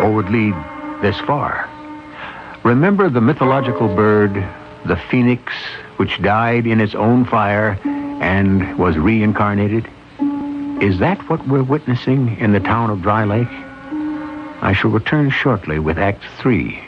or 0.01 0.11
would 0.15 0.31
lead 0.31 0.55
this 1.03 1.19
far. 1.19 1.69
Remember 2.63 3.07
the 3.07 3.21
mythological 3.21 3.87
bird, 3.95 4.33
the 4.87 4.95
phoenix, 5.11 5.53
which 5.97 6.23
died 6.23 6.65
in 6.65 6.81
its 6.81 6.95
own 6.95 7.23
fire 7.23 7.79
and 7.85 8.75
was 8.79 8.97
reincarnated? 8.97 9.87
Is 10.81 10.97
that 10.97 11.19
what 11.29 11.47
we're 11.47 11.61
witnessing 11.61 12.35
in 12.39 12.51
the 12.51 12.59
town 12.59 12.89
of 12.89 13.03
Dry 13.03 13.25
Lake? 13.25 13.47
I 14.63 14.73
shall 14.75 14.89
return 14.89 15.29
shortly 15.29 15.77
with 15.77 15.99
Act 15.99 16.23
Three. 16.39 16.81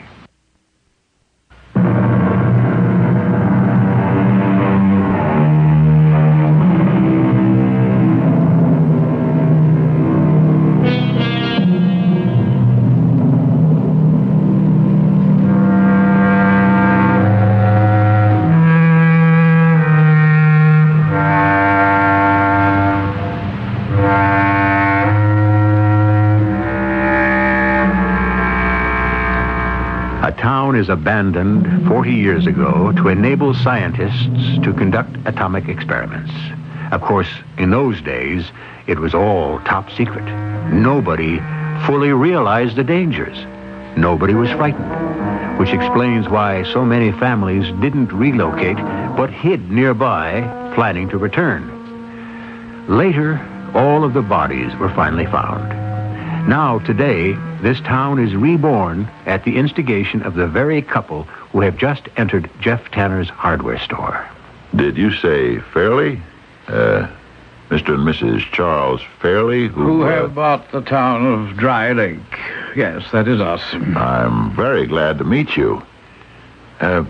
Abandoned 30.88 31.86
40 31.88 32.12
years 32.12 32.46
ago 32.46 32.92
to 32.92 33.08
enable 33.08 33.54
scientists 33.54 34.58
to 34.62 34.72
conduct 34.72 35.16
atomic 35.26 35.68
experiments. 35.68 36.32
Of 36.92 37.00
course, 37.00 37.28
in 37.58 37.70
those 37.70 38.00
days, 38.02 38.50
it 38.86 38.98
was 38.98 39.14
all 39.14 39.58
top 39.60 39.90
secret. 39.90 40.24
Nobody 40.72 41.38
fully 41.86 42.12
realized 42.12 42.76
the 42.76 42.84
dangers. 42.84 43.36
Nobody 43.96 44.34
was 44.34 44.50
frightened, 44.50 45.58
which 45.58 45.70
explains 45.70 46.28
why 46.28 46.64
so 46.72 46.84
many 46.84 47.12
families 47.12 47.64
didn't 47.80 48.12
relocate 48.12 48.76
but 49.16 49.30
hid 49.30 49.70
nearby, 49.70 50.72
planning 50.74 51.08
to 51.10 51.18
return. 51.18 51.70
Later, 52.88 53.40
all 53.74 54.04
of 54.04 54.14
the 54.14 54.22
bodies 54.22 54.74
were 54.76 54.92
finally 54.94 55.26
found. 55.26 55.68
Now, 56.48 56.78
today, 56.80 57.34
this 57.64 57.80
town 57.80 58.18
is 58.18 58.34
reborn 58.34 59.08
at 59.24 59.44
the 59.44 59.56
instigation 59.56 60.22
of 60.22 60.34
the 60.34 60.46
very 60.46 60.82
couple 60.82 61.22
who 61.22 61.60
have 61.60 61.78
just 61.78 62.08
entered 62.18 62.50
Jeff 62.60 62.90
Tanner's 62.90 63.30
hardware 63.30 63.78
store. 63.78 64.28
Did 64.76 64.98
you 64.98 65.10
say 65.12 65.60
Fairley? 65.72 66.20
Uh, 66.68 67.08
Mr. 67.70 67.94
and 67.94 68.06
Mrs. 68.06 68.40
Charles 68.52 69.00
Fairley, 69.20 69.68
who, 69.68 69.82
Who 69.82 70.02
uh, 70.02 70.10
have 70.10 70.34
bought 70.34 70.70
the 70.72 70.82
town 70.82 71.24
of 71.26 71.56
Dry 71.56 71.92
Lake. 71.92 72.18
Yes, 72.76 73.10
that 73.12 73.26
is 73.26 73.40
us. 73.40 73.62
I'm 73.72 74.54
very 74.54 74.86
glad 74.86 75.16
to 75.18 75.24
meet 75.24 75.56
you. 75.56 75.82
Uh, 76.80 77.04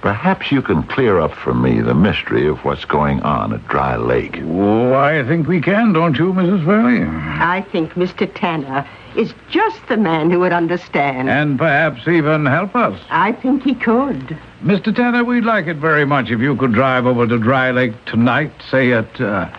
perhaps 0.00 0.50
you 0.50 0.62
can 0.62 0.84
clear 0.84 1.20
up 1.20 1.34
for 1.34 1.52
me 1.52 1.82
the 1.82 1.94
mystery 1.94 2.46
of 2.48 2.64
what's 2.64 2.86
going 2.86 3.20
on 3.22 3.52
at 3.52 3.68
Dry 3.68 3.96
Lake. 3.96 4.38
Oh, 4.42 4.94
I 4.94 5.22
think 5.24 5.46
we 5.46 5.60
can, 5.60 5.92
don't 5.92 6.16
you, 6.16 6.32
Mrs. 6.32 6.64
Fairley? 6.64 7.02
I 7.04 7.60
think 7.70 7.92
Mr. 7.92 8.32
Tanner 8.34 8.88
is 9.16 9.32
just 9.50 9.78
the 9.88 9.96
man 9.96 10.30
who 10.30 10.40
would 10.40 10.52
understand. 10.52 11.28
And 11.28 11.58
perhaps 11.58 12.06
even 12.06 12.46
help 12.46 12.76
us. 12.76 13.00
I 13.10 13.32
think 13.32 13.62
he 13.62 13.74
could. 13.74 14.38
Mr. 14.62 14.94
Tanner, 14.94 15.24
we'd 15.24 15.44
like 15.44 15.66
it 15.66 15.76
very 15.76 16.04
much 16.04 16.30
if 16.30 16.40
you 16.40 16.56
could 16.56 16.72
drive 16.72 17.06
over 17.06 17.26
to 17.26 17.38
Dry 17.38 17.70
Lake 17.70 17.92
tonight, 18.04 18.52
say 18.70 18.92
at 18.92 19.20
uh, 19.20 19.50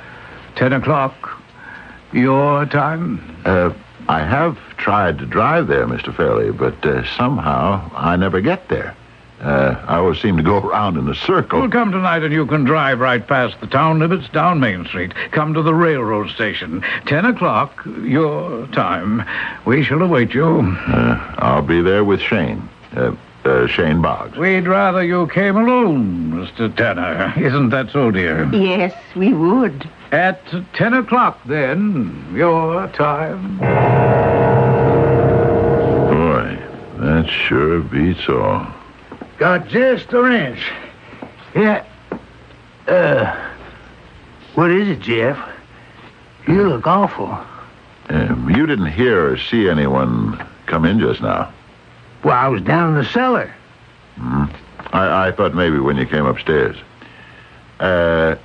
10 0.55 0.73
o'clock 0.73 1.13
your 2.11 2.65
time. 2.65 3.37
Uh, 3.45 3.73
I 4.07 4.19
have 4.19 4.57
tried 4.77 5.17
to 5.19 5.25
drive 5.25 5.67
there, 5.67 5.85
Mr. 5.85 6.15
Fairley, 6.15 6.51
but 6.51 6.85
uh, 6.85 7.03
somehow 7.17 7.89
I 7.93 8.15
never 8.15 8.41
get 8.41 8.69
there. 8.69 8.95
Uh, 9.41 9.75
I 9.87 9.97
always 9.97 10.19
seem 10.19 10.35
to 10.37 10.43
go 10.43 10.57
around 10.57 10.97
in 10.97 11.07
a 11.07 11.13
circle. 11.13 11.59
Well, 11.59 11.69
come 11.69 11.91
tonight 11.91 12.23
and 12.23 12.33
you 12.33 12.45
can 12.47 12.63
drive 12.63 12.99
right 12.99 13.25
past 13.25 13.59
the 13.61 13.67
town 13.67 13.99
limits 13.99 14.27
down 14.29 14.59
Main 14.59 14.85
Street. 14.85 15.13
Come 15.31 15.53
to 15.53 15.61
the 15.61 15.75
railroad 15.75 16.29
station. 16.31 16.83
Ten 17.05 17.23
o'clock, 17.25 17.85
your 18.01 18.65
time. 18.67 19.23
We 19.65 19.83
shall 19.83 20.01
await 20.01 20.33
you. 20.33 20.61
Uh, 20.87 21.35
I'll 21.37 21.61
be 21.61 21.81
there 21.81 22.03
with 22.03 22.19
Shane. 22.19 22.67
Uh, 22.95 23.15
uh, 23.45 23.67
Shane 23.67 24.01
Boggs. 24.01 24.37
We'd 24.37 24.67
rather 24.67 25.03
you 25.03 25.27
came 25.27 25.55
alone, 25.55 26.31
Mr. 26.31 26.75
Tanner. 26.75 27.33
Isn't 27.37 27.69
that 27.69 27.91
so, 27.91 28.11
dear? 28.11 28.49
Yes, 28.53 28.93
we 29.15 29.33
would. 29.33 29.87
At 30.11 30.41
ten 30.73 30.93
o'clock, 30.93 31.39
then, 31.45 32.25
your 32.33 32.87
time. 32.89 33.57
Boy, 36.07 36.59
that 36.99 37.29
sure 37.29 37.81
beats 37.81 38.27
all. 38.27 38.67
Got 39.37 39.67
just 39.67 40.11
a 40.13 40.21
wrench. 40.21 40.59
Yeah. 41.55 41.85
Uh, 42.87 43.49
what 44.55 44.71
is 44.71 44.87
it, 44.87 44.99
Jeff? 44.99 45.37
You 46.47 46.63
look 46.69 46.87
awful. 46.87 47.37
Um, 48.09 48.49
you 48.49 48.65
didn't 48.65 48.87
hear 48.87 49.31
or 49.33 49.37
see 49.37 49.69
anyone 49.69 50.43
come 50.65 50.85
in 50.85 50.99
just 50.99 51.21
now. 51.21 51.53
Well, 52.23 52.35
I 52.35 52.47
was 52.47 52.61
down 52.61 52.89
in 52.89 53.03
the 53.03 53.05
cellar. 53.09 53.53
I, 54.19 55.27
I 55.27 55.31
thought 55.31 55.53
maybe 55.53 55.79
when 55.79 55.97
you 55.97 56.05
came 56.05 56.25
upstairs. 56.25 56.77
Uh, 57.79 58.35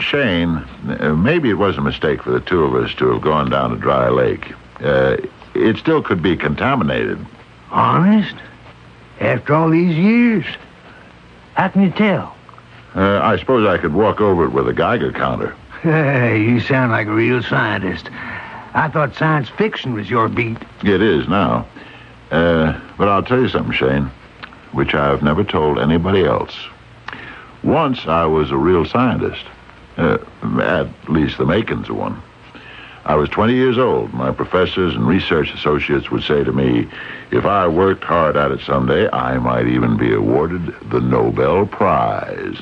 Shane, 0.00 0.56
uh, 1.00 1.14
maybe 1.14 1.50
it 1.50 1.54
was 1.54 1.76
a 1.76 1.80
mistake 1.80 2.22
for 2.22 2.30
the 2.30 2.40
two 2.40 2.64
of 2.64 2.74
us 2.74 2.92
to 2.96 3.12
have 3.12 3.22
gone 3.22 3.50
down 3.50 3.70
to 3.70 3.76
Dry 3.76 4.08
Lake. 4.08 4.52
Uh, 4.80 5.18
it 5.54 5.76
still 5.76 6.02
could 6.02 6.22
be 6.22 6.36
contaminated. 6.36 7.24
Honest? 7.70 8.34
After 9.20 9.54
all 9.54 9.70
these 9.70 9.96
years? 9.96 10.44
How 11.54 11.68
can 11.68 11.82
you 11.82 11.90
tell? 11.90 12.36
Uh, 12.94 13.20
I 13.22 13.36
suppose 13.36 13.66
I 13.66 13.78
could 13.78 13.92
walk 13.92 14.20
over 14.20 14.44
it 14.44 14.50
with 14.50 14.68
a 14.68 14.72
Geiger 14.72 15.12
counter. 15.12 15.54
Hey, 15.82 16.42
you 16.42 16.60
sound 16.60 16.92
like 16.92 17.06
a 17.06 17.12
real 17.12 17.42
scientist. 17.42 18.10
I 18.74 18.88
thought 18.88 19.14
science 19.14 19.48
fiction 19.48 19.94
was 19.94 20.08
your 20.08 20.28
beat. 20.28 20.58
It 20.82 21.02
is 21.02 21.28
now. 21.28 21.66
Uh, 22.30 22.78
but 22.96 23.08
I'll 23.08 23.22
tell 23.22 23.40
you 23.40 23.48
something, 23.48 23.72
Shane, 23.72 24.10
which 24.72 24.94
I've 24.94 25.22
never 25.22 25.44
told 25.44 25.78
anybody 25.78 26.24
else. 26.24 26.56
Once 27.62 28.06
I 28.06 28.24
was 28.24 28.50
a 28.50 28.56
real 28.56 28.84
scientist, 28.84 29.44
uh, 29.96 30.18
at 30.60 30.88
least 31.08 31.38
the 31.38 31.46
makings 31.46 31.88
of 31.88 31.96
one. 31.96 32.22
I 33.08 33.14
was 33.14 33.28
20 33.30 33.54
years 33.54 33.78
old. 33.78 34.12
My 34.12 34.30
professors 34.32 34.94
and 34.94 35.06
research 35.08 35.50
associates 35.54 36.10
would 36.10 36.22
say 36.22 36.44
to 36.44 36.52
me, 36.52 36.86
if 37.30 37.46
I 37.46 37.66
worked 37.66 38.04
hard 38.04 38.36
at 38.36 38.50
it 38.52 38.60
someday, 38.60 39.08
I 39.10 39.38
might 39.38 39.66
even 39.66 39.96
be 39.96 40.12
awarded 40.12 40.74
the 40.90 41.00
Nobel 41.00 41.64
Prize. 41.66 42.58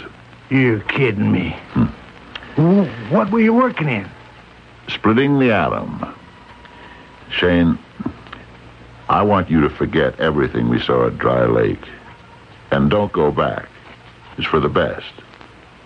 You're 0.48 0.80
kidding 0.80 1.32
me. 1.32 1.50
Hmm. 1.72 1.84
Wh- 2.84 3.12
What 3.12 3.30
were 3.32 3.40
you 3.40 3.52
working 3.54 3.88
in? 3.88 4.08
Splitting 4.88 5.40
the 5.40 5.50
atom. 5.50 6.14
Shane, 7.30 7.76
I 9.08 9.22
want 9.22 9.50
you 9.50 9.60
to 9.62 9.68
forget 9.68 10.18
everything 10.20 10.68
we 10.68 10.80
saw 10.80 11.08
at 11.08 11.18
Dry 11.18 11.44
Lake. 11.46 11.84
And 12.70 12.88
don't 12.88 13.12
go 13.12 13.32
back. 13.32 13.68
It's 14.38 14.46
for 14.46 14.60
the 14.60 14.68
best. 14.68 15.12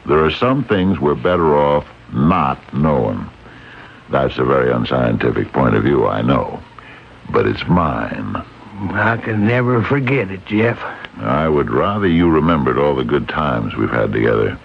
There 0.06 0.22
are 0.22 0.30
some 0.30 0.64
things 0.64 0.98
we're 0.98 1.14
better 1.14 1.56
off 1.56 1.86
not 2.12 2.58
knowing. 2.74 3.26
That's 4.10 4.38
a 4.38 4.44
very 4.44 4.72
unscientific 4.72 5.52
point 5.52 5.76
of 5.76 5.84
view, 5.84 6.06
I 6.06 6.22
know. 6.22 6.60
But 7.30 7.46
it's 7.46 7.66
mine. 7.66 8.36
I 8.92 9.18
can 9.18 9.46
never 9.46 9.82
forget 9.82 10.30
it, 10.30 10.44
Jeff. 10.46 10.78
I 11.18 11.48
would 11.48 11.70
rather 11.70 12.06
you 12.06 12.28
remembered 12.28 12.78
all 12.78 12.96
the 12.96 13.04
good 13.04 13.28
times 13.28 13.76
we've 13.76 13.90
had 13.90 14.12
together. 14.12 14.58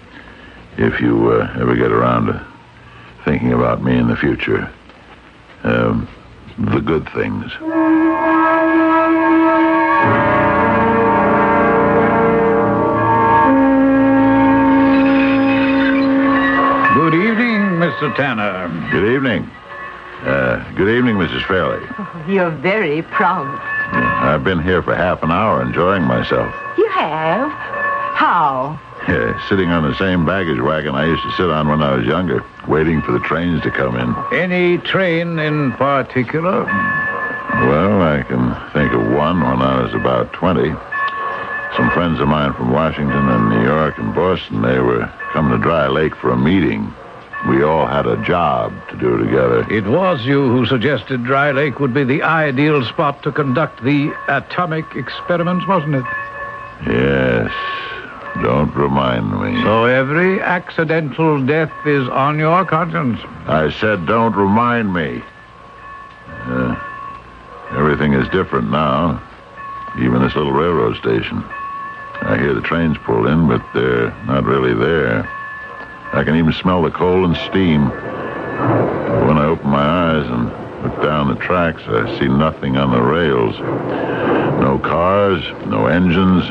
If 0.78 1.00
you 1.00 1.32
uh, 1.32 1.52
ever 1.58 1.76
get 1.76 1.92
around 1.92 2.26
to 2.26 2.46
thinking 3.26 3.52
about 3.52 3.82
me 3.82 3.96
in 3.96 4.08
the 4.08 4.16
future. 4.16 4.70
Um, 5.64 6.08
the 6.58 6.80
good 6.80 7.08
things. 7.10 7.52
Mr. 17.96 18.14
Tanner. 18.14 18.68
Good 18.90 19.10
evening. 19.14 19.44
Uh, 20.20 20.62
good 20.74 20.94
evening, 20.94 21.16
Mrs. 21.16 21.46
Fairley. 21.46 21.80
You're 22.30 22.50
very 22.50 23.00
proud. 23.00 23.58
I've 24.22 24.44
been 24.44 24.62
here 24.62 24.82
for 24.82 24.94
half 24.94 25.22
an 25.22 25.30
hour 25.30 25.62
enjoying 25.62 26.02
myself. 26.02 26.54
You 26.76 26.88
have? 26.90 27.50
How? 27.50 28.78
Uh, 29.06 29.38
sitting 29.48 29.68
on 29.70 29.84
the 29.88 29.94
same 29.98 30.26
baggage 30.26 30.58
wagon 30.60 30.96
I 30.96 31.06
used 31.06 31.22
to 31.22 31.30
sit 31.36 31.48
on 31.48 31.68
when 31.68 31.80
I 31.80 31.94
was 31.94 32.04
younger, 32.06 32.42
waiting 32.66 33.00
for 33.02 33.12
the 33.12 33.20
trains 33.20 33.62
to 33.62 33.70
come 33.70 33.94
in. 33.94 34.16
Any 34.36 34.78
train 34.78 35.38
in 35.38 35.70
particular? 35.74 36.64
Well, 36.64 38.02
I 38.02 38.24
can 38.26 38.50
think 38.72 38.92
of 38.92 39.02
one 39.12 39.40
when 39.42 39.62
I 39.62 39.80
was 39.80 39.94
about 39.94 40.32
20. 40.32 40.70
Some 41.76 41.90
friends 41.92 42.18
of 42.18 42.26
mine 42.26 42.52
from 42.54 42.72
Washington 42.72 43.28
and 43.28 43.48
New 43.50 43.62
York 43.62 43.96
and 43.98 44.12
Boston, 44.12 44.62
they 44.62 44.80
were 44.80 45.06
coming 45.32 45.52
to 45.56 45.62
Dry 45.62 45.86
Lake 45.86 46.16
for 46.16 46.32
a 46.32 46.36
meeting. 46.36 46.92
We 47.48 47.62
all 47.62 47.86
had 47.86 48.06
a 48.06 48.16
job 48.24 48.72
to 48.88 48.96
do 48.96 49.18
together. 49.18 49.70
It 49.70 49.86
was 49.86 50.24
you 50.24 50.48
who 50.50 50.66
suggested 50.66 51.24
Dry 51.24 51.52
Lake 51.52 51.78
would 51.78 51.94
be 51.94 52.02
the 52.02 52.22
ideal 52.22 52.84
spot 52.84 53.22
to 53.22 53.30
conduct 53.30 53.84
the 53.84 54.12
atomic 54.28 54.96
experiments, 54.96 55.66
wasn't 55.66 55.96
it? 55.96 56.04
Yes. 56.86 57.52
Don't 58.42 58.74
remind 58.74 59.30
me. 59.40 59.62
So 59.62 59.84
every 59.84 60.40
accidental 60.40 61.44
death 61.44 61.72
is 61.86 62.08
on 62.08 62.38
your 62.38 62.64
conscience. 62.64 63.20
I 63.46 63.70
said, 63.70 64.06
don't 64.06 64.34
remind 64.34 64.92
me. 64.92 65.22
Uh, 66.28 66.76
everything 67.70 68.12
is 68.12 68.28
different 68.28 68.70
now. 68.70 69.22
Even 70.00 70.20
this 70.20 70.34
little 70.34 70.52
railroad 70.52 70.96
station. 70.96 71.42
I 72.22 72.36
hear 72.38 72.54
the 72.54 72.60
trains 72.60 72.98
pull 72.98 73.26
in, 73.26 73.46
but 73.46 73.64
they're 73.72 74.10
not 74.26 74.44
really 74.44 74.74
there. 74.74 75.30
I 76.12 76.24
can 76.24 76.36
even 76.36 76.52
smell 76.52 76.82
the 76.82 76.90
coal 76.90 77.24
and 77.24 77.36
steam. 77.36 77.88
But 77.88 79.26
when 79.26 79.38
I 79.38 79.46
open 79.46 79.68
my 79.68 79.82
eyes 79.82 80.26
and 80.26 80.44
look 80.82 81.02
down 81.02 81.28
the 81.28 81.34
tracks, 81.36 81.82
I 81.86 82.18
see 82.18 82.28
nothing 82.28 82.76
on 82.76 82.90
the 82.90 83.02
rails. 83.02 83.58
No 84.60 84.78
cars, 84.78 85.42
no 85.66 85.86
engines, 85.86 86.48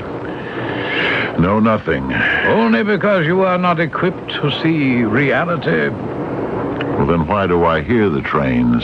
no 1.40 1.60
nothing. 1.60 2.14
Only 2.14 2.84
because 2.84 3.26
you 3.26 3.42
are 3.42 3.58
not 3.58 3.80
equipped 3.80 4.30
to 4.42 4.52
see 4.62 5.04
reality. 5.04 5.90
Well, 5.90 7.08
then 7.08 7.28
why 7.28 7.48
do 7.48 7.66
I 7.66 7.82
hear 7.82 8.10
the 8.10 8.22
trains? 8.22 8.84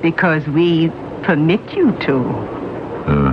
Because 0.00 0.46
we 0.46 0.88
permit 1.22 1.72
you 1.74 1.92
to. 2.00 2.18
Uh, 3.06 3.32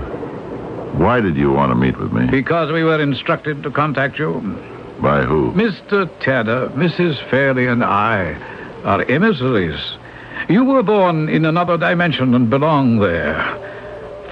why 0.97 1.21
did 1.21 1.38
you 1.38 1.51
want 1.51 1.71
to 1.71 1.75
meet 1.75 1.97
with 1.97 2.12
me? 2.12 2.28
Because 2.28 2.71
we 2.71 2.84
were 2.84 3.01
instructed 3.01 3.63
to 3.63 3.71
contact 3.71 4.19
you. 4.19 4.41
By 5.06 5.22
who? 5.22 5.52
Mr. 5.52 6.10
Tanner, 6.20 6.70
Mrs. 6.70 7.30
Fairley, 7.30 7.68
and 7.68 7.84
I 7.84 8.34
are 8.84 9.04
emissaries. 9.04 9.80
You 10.50 10.65
were 10.65 10.82
born 10.82 11.30
in 11.30 11.46
another 11.46 11.78
dimension 11.78 12.34
and 12.34 12.50
belong 12.50 12.98
there. 12.98 13.38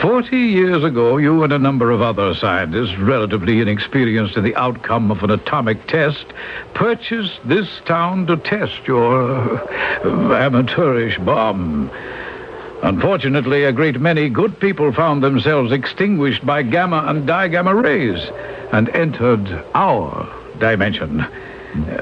Forty 0.01 0.35
years 0.35 0.83
ago, 0.83 1.17
you 1.17 1.43
and 1.43 1.53
a 1.53 1.59
number 1.59 1.91
of 1.91 2.01
other 2.01 2.33
scientists, 2.33 2.97
relatively 2.97 3.61
inexperienced 3.61 4.35
in 4.35 4.43
the 4.43 4.55
outcome 4.55 5.11
of 5.11 5.21
an 5.21 5.29
atomic 5.29 5.85
test, 5.85 6.25
purchased 6.73 7.39
this 7.45 7.69
town 7.85 8.25
to 8.25 8.37
test 8.37 8.87
your 8.87 9.59
uh, 9.59 10.33
amateurish 10.33 11.19
bomb. 11.19 11.91
Unfortunately, 12.81 13.65
a 13.65 13.71
great 13.71 14.01
many 14.01 14.27
good 14.27 14.59
people 14.59 14.91
found 14.91 15.21
themselves 15.21 15.71
extinguished 15.71 16.43
by 16.43 16.63
gamma 16.63 17.03
and 17.05 17.29
digamma 17.29 17.79
rays 17.79 18.27
and 18.71 18.89
entered 18.89 19.63
our 19.75 20.42
dimension. 20.59 21.21
Uh, 21.21 21.27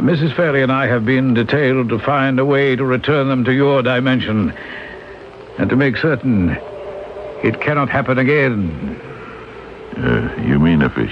Mrs. 0.02 0.36
Fairley 0.36 0.62
and 0.62 0.72
I 0.72 0.88
have 0.88 1.06
been 1.06 1.34
detailed 1.34 1.90
to 1.90 2.00
find 2.00 2.40
a 2.40 2.46
way 2.46 2.76
to 2.76 2.84
return 2.84 3.30
them 3.30 3.44
to 3.46 3.54
your 3.54 3.82
dimension 3.82 4.52
and 5.58 5.70
to 5.70 5.76
make 5.76 5.98
certain 5.98 6.58
it 7.44 7.60
cannot 7.62 7.90
happen 7.90 8.20
again. 8.20 9.00
Uh, 9.98 10.36
you 10.46 10.60
mean 10.60 10.82
if 10.82 10.96
a, 10.98 11.08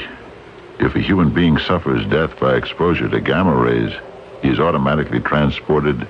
if 0.80 0.96
a 0.96 1.00
human 1.00 1.34
being 1.34 1.58
suffers 1.58 2.06
death 2.08 2.40
by 2.40 2.56
exposure 2.56 3.10
to 3.10 3.20
gamma 3.20 3.56
rays, 3.56 3.94
he 4.42 4.50
is 4.50 4.60
automatically 4.60 5.20
transported 5.20 6.08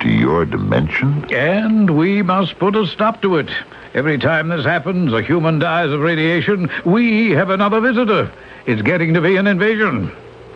to 0.00 0.08
your 0.08 0.44
dimension? 0.44 1.24
And 1.32 1.96
we 1.96 2.22
must 2.22 2.58
put 2.58 2.74
a 2.76 2.86
stop 2.86 3.22
to 3.22 3.36
it. 3.36 3.50
Every 3.94 4.18
time 4.18 4.48
this 4.48 4.64
happens, 4.64 5.12
a 5.12 5.22
human 5.22 5.58
dies 5.58 5.90
of 5.90 6.00
radiation, 6.00 6.70
we 6.84 7.30
have 7.30 7.50
another 7.50 7.80
visitor. 7.80 8.32
It's 8.66 8.82
getting 8.82 9.14
to 9.14 9.20
be 9.20 9.36
an 9.36 9.46
invasion. 9.46 10.12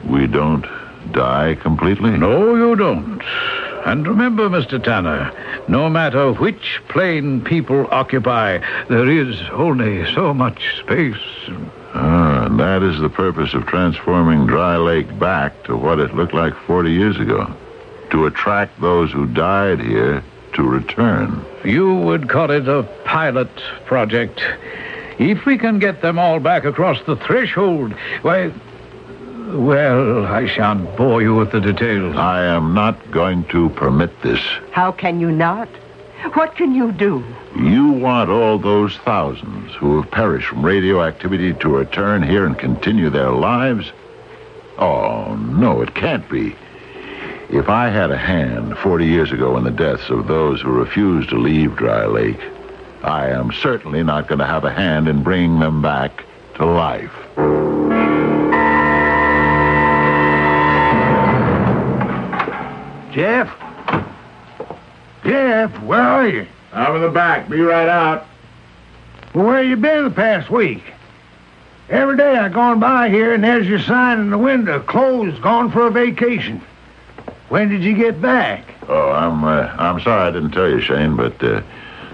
We 0.08 0.26
don't 0.26 0.66
die 1.12 1.56
completely? 1.60 2.16
No, 2.16 2.54
you 2.54 2.76
don't. 2.76 3.22
And 3.84 4.06
remember, 4.06 4.48
Mr. 4.48 4.82
Tanner, 4.82 5.32
no 5.68 5.88
matter 5.88 6.32
which 6.32 6.80
plane 6.88 7.42
people 7.42 7.86
occupy, 7.90 8.58
there 8.88 9.08
is 9.08 9.40
only 9.52 10.12
so 10.12 10.34
much 10.34 10.78
space. 10.80 11.16
Ah, 11.94 12.46
and 12.46 12.58
that 12.58 12.82
is 12.82 13.00
the 13.00 13.08
purpose 13.08 13.54
of 13.54 13.66
transforming 13.66 14.46
Dry 14.46 14.76
Lake 14.76 15.18
back 15.18 15.64
to 15.64 15.76
what 15.76 16.00
it 16.00 16.14
looked 16.14 16.34
like 16.34 16.54
40 16.66 16.90
years 16.90 17.16
ago. 17.18 17.52
To 18.10 18.26
attract 18.26 18.80
those 18.80 19.12
who 19.12 19.26
died 19.26 19.80
here 19.80 20.22
to 20.54 20.62
return. 20.62 21.44
You 21.64 21.94
would 21.94 22.28
call 22.28 22.50
it 22.50 22.68
a 22.68 22.82
pilot 23.04 23.50
project. 23.84 24.40
If 25.18 25.46
we 25.46 25.58
can 25.58 25.78
get 25.78 26.02
them 26.02 26.18
all 26.18 26.40
back 26.40 26.64
across 26.64 27.00
the 27.06 27.16
threshold, 27.16 27.92
why. 28.22 28.52
Well, 29.46 30.26
I 30.26 30.48
shan't 30.48 30.96
bore 30.96 31.22
you 31.22 31.36
with 31.36 31.52
the 31.52 31.60
details. 31.60 32.16
I 32.16 32.44
am 32.44 32.74
not 32.74 33.12
going 33.12 33.44
to 33.44 33.68
permit 33.70 34.20
this. 34.20 34.40
How 34.72 34.90
can 34.90 35.20
you 35.20 35.30
not? 35.30 35.68
What 36.34 36.56
can 36.56 36.74
you 36.74 36.90
do? 36.90 37.24
You 37.54 37.92
want 37.92 38.28
all 38.28 38.58
those 38.58 38.96
thousands 38.98 39.72
who 39.74 40.00
have 40.00 40.10
perished 40.10 40.48
from 40.48 40.64
radioactivity 40.64 41.54
to 41.54 41.68
return 41.68 42.24
here 42.24 42.44
and 42.44 42.58
continue 42.58 43.08
their 43.08 43.30
lives? 43.30 43.92
Oh, 44.78 45.36
no, 45.36 45.80
it 45.80 45.94
can't 45.94 46.28
be. 46.28 46.56
If 47.48 47.68
I 47.68 47.88
had 47.88 48.10
a 48.10 48.18
hand 48.18 48.76
40 48.78 49.06
years 49.06 49.30
ago 49.30 49.56
in 49.56 49.62
the 49.62 49.70
deaths 49.70 50.10
of 50.10 50.26
those 50.26 50.60
who 50.60 50.72
refused 50.72 51.28
to 51.28 51.38
leave 51.38 51.76
Dry 51.76 52.06
Lake, 52.06 52.40
I 53.04 53.28
am 53.28 53.52
certainly 53.52 54.02
not 54.02 54.26
going 54.26 54.40
to 54.40 54.46
have 54.46 54.64
a 54.64 54.72
hand 54.72 55.06
in 55.06 55.22
bringing 55.22 55.60
them 55.60 55.82
back 55.82 56.24
to 56.56 56.66
life. 56.66 57.12
Jeff? 63.16 63.48
Jeff, 65.24 65.82
where 65.82 66.02
are 66.02 66.28
you? 66.28 66.46
Out 66.74 66.94
of 66.94 67.00
the 67.00 67.08
back. 67.08 67.48
Be 67.48 67.62
right 67.62 67.88
out. 67.88 68.26
Well, 69.32 69.46
where 69.46 69.62
you 69.62 69.74
been 69.76 70.04
the 70.04 70.10
past 70.10 70.50
week? 70.50 70.82
Every 71.88 72.18
day 72.18 72.36
I've 72.36 72.52
gone 72.52 72.78
by 72.78 73.08
here 73.08 73.32
and 73.32 73.42
there's 73.42 73.66
your 73.66 73.78
sign 73.78 74.20
in 74.20 74.28
the 74.28 74.36
window, 74.36 74.80
closed, 74.80 75.40
gone 75.40 75.70
for 75.70 75.86
a 75.86 75.90
vacation. 75.90 76.60
When 77.48 77.70
did 77.70 77.82
you 77.82 77.96
get 77.96 78.20
back? 78.20 78.66
Oh, 78.86 79.12
I'm 79.12 79.44
uh, 79.44 79.74
I'm 79.78 79.98
sorry 80.02 80.28
I 80.28 80.30
didn't 80.30 80.50
tell 80.50 80.68
you, 80.68 80.82
Shane, 80.82 81.16
but 81.16 81.42
uh, 81.42 81.62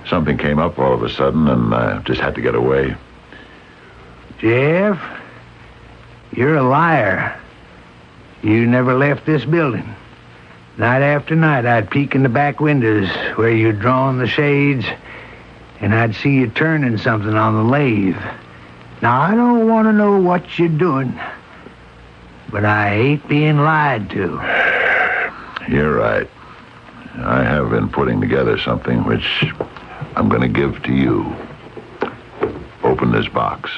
something 0.08 0.38
came 0.38 0.60
up 0.60 0.78
all 0.78 0.94
of 0.94 1.02
a 1.02 1.10
sudden, 1.10 1.48
and 1.48 1.74
I 1.74 1.98
just 2.02 2.20
had 2.20 2.36
to 2.36 2.40
get 2.40 2.54
away. 2.54 2.94
Jeff, 4.38 5.02
you're 6.30 6.54
a 6.54 6.62
liar. 6.62 7.40
You 8.42 8.66
never 8.66 8.94
left 8.94 9.26
this 9.26 9.44
building. 9.44 9.96
Night 10.78 11.02
after 11.02 11.36
night, 11.36 11.66
I'd 11.66 11.90
peek 11.90 12.14
in 12.14 12.22
the 12.22 12.30
back 12.30 12.58
windows 12.58 13.08
where 13.36 13.50
you'd 13.50 13.80
drawn 13.80 14.16
the 14.18 14.26
shades, 14.26 14.86
and 15.80 15.94
I'd 15.94 16.14
see 16.14 16.30
you 16.30 16.48
turning 16.48 16.96
something 16.96 17.34
on 17.34 17.54
the 17.54 17.70
lathe. 17.70 18.16
Now, 19.02 19.20
I 19.20 19.34
don't 19.34 19.68
want 19.68 19.86
to 19.88 19.92
know 19.92 20.18
what 20.18 20.58
you're 20.58 20.68
doing, 20.68 21.12
but 22.50 22.64
I 22.64 22.88
hate 22.88 23.28
being 23.28 23.58
lied 23.58 24.08
to. 24.10 24.40
You're 25.68 25.94
right. 25.94 26.28
I 27.16 27.42
have 27.42 27.68
been 27.68 27.90
putting 27.90 28.22
together 28.22 28.58
something 28.58 29.04
which 29.04 29.44
I'm 30.16 30.30
going 30.30 30.40
to 30.40 30.48
give 30.48 30.82
to 30.84 30.92
you. 30.92 31.36
Open 32.82 33.12
this 33.12 33.28
box. 33.28 33.70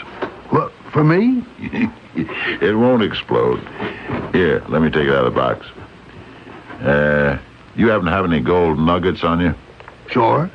What, 0.51 0.73
for 0.93 1.03
me? 1.03 1.45
it 2.15 2.77
won't 2.79 3.03
explode. 3.03 3.59
Here, 4.33 4.63
let 4.69 4.81
me 4.81 4.91
take 4.91 5.09
it 5.09 5.15
out 5.15 5.27
of 5.27 5.35
the 5.35 5.41
box. 5.41 5.67
Uh, 6.83 7.39
you 7.77 7.89
happen 7.89 8.07
to 8.07 8.13
have 8.13 8.25
any 8.25 8.41
gold 8.41 8.79
nuggets 8.79 9.25
on 9.25 9.41
you? 9.41 9.55
Sure. 10.11 10.51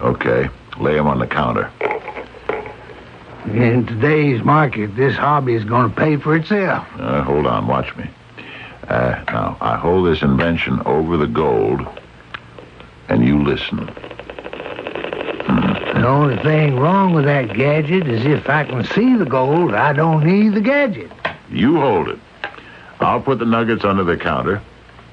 Okay, 0.00 0.48
lay 0.78 0.94
them 0.94 1.06
on 1.06 1.18
the 1.18 1.26
counter. 1.26 1.70
In 3.46 3.86
today's 3.86 4.42
market, 4.42 4.96
this 4.96 5.16
hobby 5.16 5.54
is 5.54 5.64
going 5.64 5.88
to 5.88 5.96
pay 5.96 6.16
for 6.16 6.34
itself. 6.36 6.86
Uh, 6.98 7.22
hold 7.22 7.46
on, 7.46 7.66
watch 7.66 7.94
me. 7.96 8.08
Uh, 8.88 9.22
now, 9.28 9.56
I 9.60 9.76
hold 9.76 10.06
this 10.06 10.22
invention 10.22 10.80
over 10.84 11.16
the 11.16 11.26
gold, 11.26 11.86
and 13.08 13.24
you 13.24 13.42
listen. 13.42 13.86
The 15.46 16.06
only 16.06 16.36
thing 16.42 16.76
wrong 16.78 17.14
with 17.14 17.24
that 17.24 17.54
gadget 17.54 18.06
is 18.06 18.24
if 18.26 18.48
I 18.48 18.64
can 18.64 18.84
see 18.84 19.16
the 19.16 19.24
gold, 19.24 19.74
I 19.74 19.92
don't 19.92 20.24
need 20.24 20.54
the 20.54 20.60
gadget. 20.60 21.10
You 21.50 21.76
hold 21.76 22.08
it. 22.08 22.18
I'll 23.00 23.20
put 23.20 23.38
the 23.38 23.46
nuggets 23.46 23.84
under 23.84 24.04
the 24.04 24.16
counter. 24.16 24.60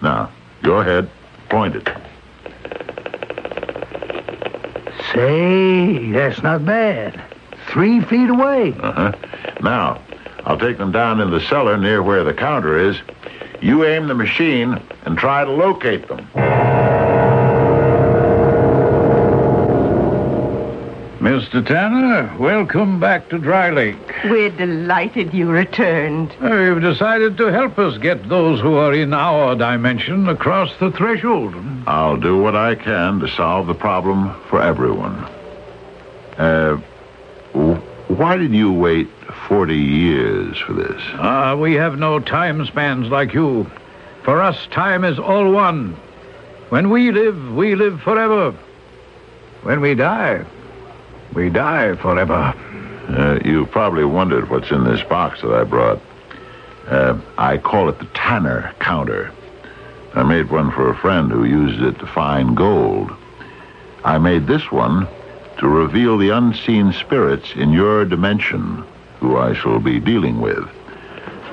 Now, 0.04 0.30
go 0.64 0.82
ahead. 0.82 1.10
Point 1.50 1.78
it. 1.78 1.88
Say, 5.14 6.12
that's 6.12 6.44
not 6.44 6.66
bad. 6.66 7.22
Three 7.70 8.02
feet 8.02 8.30
away. 8.30 8.74
Uh-huh. 8.74 9.14
Now, 9.62 10.02
I'll 10.44 10.60
take 10.60 10.78
them 10.78 10.92
down 10.92 11.22
in 11.22 11.32
the 11.32 11.40
cellar 11.40 11.78
near 11.78 12.04
where 12.04 12.26
the 12.26 12.34
counter 12.34 12.78
is. 12.78 12.98
You 13.62 13.86
aim 13.86 14.08
the 14.08 14.14
machine 14.14 14.78
and 15.06 15.18
try 15.18 15.46
to 15.46 15.52
locate 15.52 16.10
them. 16.10 16.28
Mr. 21.34 21.66
Tanner, 21.66 22.32
welcome 22.38 23.00
back 23.00 23.28
to 23.30 23.40
Dry 23.40 23.72
Lake. 23.72 23.98
We're 24.26 24.52
delighted 24.52 25.34
you 25.34 25.50
returned. 25.50 26.32
Uh, 26.40 26.54
You've 26.58 26.84
decided 26.84 27.38
to 27.38 27.52
help 27.52 27.80
us 27.80 27.98
get 27.98 28.30
those 28.30 28.60
who 28.60 28.76
are 28.76 28.94
in 28.94 29.16
our 29.16 29.56
dimension 29.56 30.30
across 30.30 30.72
the 30.78 30.92
threshold. 30.92 31.56
I'll 31.88 32.18
do 32.18 32.38
what 32.38 32.56
I 32.56 32.76
can 32.76 33.20
to 33.20 33.28
solve 33.28 33.66
the 33.66 33.74
problem 33.74 34.40
for 34.48 34.62
everyone. 34.62 35.16
Uh, 36.38 36.76
why 38.10 38.38
did 38.38 38.54
you 38.54 38.72
wait 38.72 39.08
40 39.48 39.76
years 39.76 40.60
for 40.60 40.74
this? 40.74 41.02
Ah, 41.16 41.56
we 41.56 41.74
have 41.74 41.98
no 41.98 42.20
time 42.20 42.64
spans 42.68 43.08
like 43.10 43.34
you. 43.34 43.66
For 44.24 44.40
us, 44.40 44.68
time 44.68 45.04
is 45.04 45.18
all 45.18 45.52
one. 45.52 45.94
When 46.70 46.92
we 46.92 47.10
live, 47.12 47.56
we 47.56 47.74
live 47.74 48.02
forever. 48.02 48.52
When 49.64 49.82
we 49.82 49.96
die, 49.96 50.46
we 51.34 51.50
die 51.50 51.96
forever. 51.96 52.54
Uh, 53.10 53.40
you 53.44 53.66
probably 53.68 54.06
wondered 54.06 54.50
what's 54.50 54.72
in 54.72 54.84
this 54.84 55.02
box 55.04 55.42
that 55.42 55.54
I 55.54 55.64
brought. 55.64 56.00
Uh, 56.88 57.20
I 57.38 57.58
call 57.58 57.90
it 57.90 58.00
the 58.00 58.06
Tanner 58.14 58.74
counter. 58.80 59.32
I 60.14 60.24
made 60.24 60.52
one 60.52 60.72
for 60.72 60.90
a 60.90 60.96
friend 60.96 61.32
who 61.32 61.44
used 61.44 61.82
it 61.82 62.00
to 62.00 62.08
find 62.08 62.56
gold. 62.56 63.12
I 64.04 64.18
made 64.18 64.48
this 64.48 64.72
one 64.72 65.08
to 65.60 65.68
reveal 65.68 66.18
the 66.18 66.30
unseen 66.30 66.94
spirits 66.94 67.54
in 67.56 67.72
your 67.72 68.06
dimension, 68.06 68.84
who 69.20 69.38
I 69.38 69.54
shall 69.54 69.80
be 69.80 70.00
dealing 70.00 70.42
with. 70.42 70.70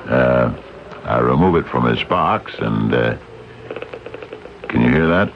Uh, 0.07 0.53
I 1.03 1.19
remove 1.19 1.55
it 1.55 1.69
from 1.69 1.87
its 1.87 2.03
box, 2.03 2.53
and 2.59 2.93
uh, 2.93 3.17
can 4.67 4.81
you 4.81 4.89
hear 4.89 5.07
that? 5.07 5.31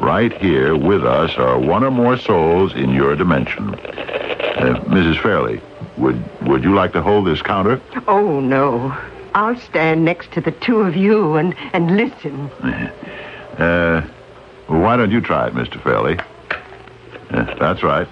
Right 0.00 0.32
here 0.40 0.76
with 0.76 1.04
us 1.04 1.36
are 1.36 1.58
one 1.58 1.82
or 1.82 1.90
more 1.90 2.16
souls 2.16 2.72
in 2.74 2.90
your 2.90 3.16
dimension. 3.16 3.74
Uh, 3.74 4.80
Mrs. 4.86 5.20
Fairley, 5.22 5.60
would 5.96 6.22
would 6.46 6.62
you 6.62 6.74
like 6.74 6.92
to 6.92 7.02
hold 7.02 7.26
this 7.26 7.42
counter? 7.42 7.80
Oh, 8.06 8.40
no. 8.40 8.96
I'll 9.34 9.58
stand 9.58 10.04
next 10.04 10.32
to 10.32 10.40
the 10.40 10.52
two 10.52 10.80
of 10.80 10.96
you 10.96 11.34
and, 11.36 11.54
and 11.72 11.96
listen. 11.96 12.48
Uh, 13.58 14.06
why 14.68 14.96
don't 14.96 15.10
you 15.10 15.20
try 15.20 15.48
it, 15.48 15.54
Mr. 15.54 15.82
Fairley? 15.82 16.18
Uh, 17.30 17.54
that's 17.58 17.82
right. 17.82 18.08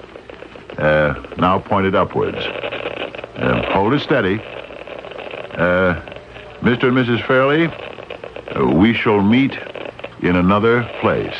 Uh, 0.78 1.14
now 1.38 1.58
point 1.58 1.86
it 1.86 1.94
upwards. 1.94 2.36
Uh, 2.36 3.62
hold 3.72 3.94
it 3.94 4.00
steady. 4.00 4.40
Uh, 5.54 6.00
Mr. 6.60 6.88
and 6.88 6.96
Mrs. 6.96 7.26
Fairley, 7.26 7.66
uh, 7.66 8.66
we 8.74 8.92
shall 8.92 9.22
meet 9.22 9.56
in 10.22 10.36
another 10.36 10.82
place. 11.00 11.36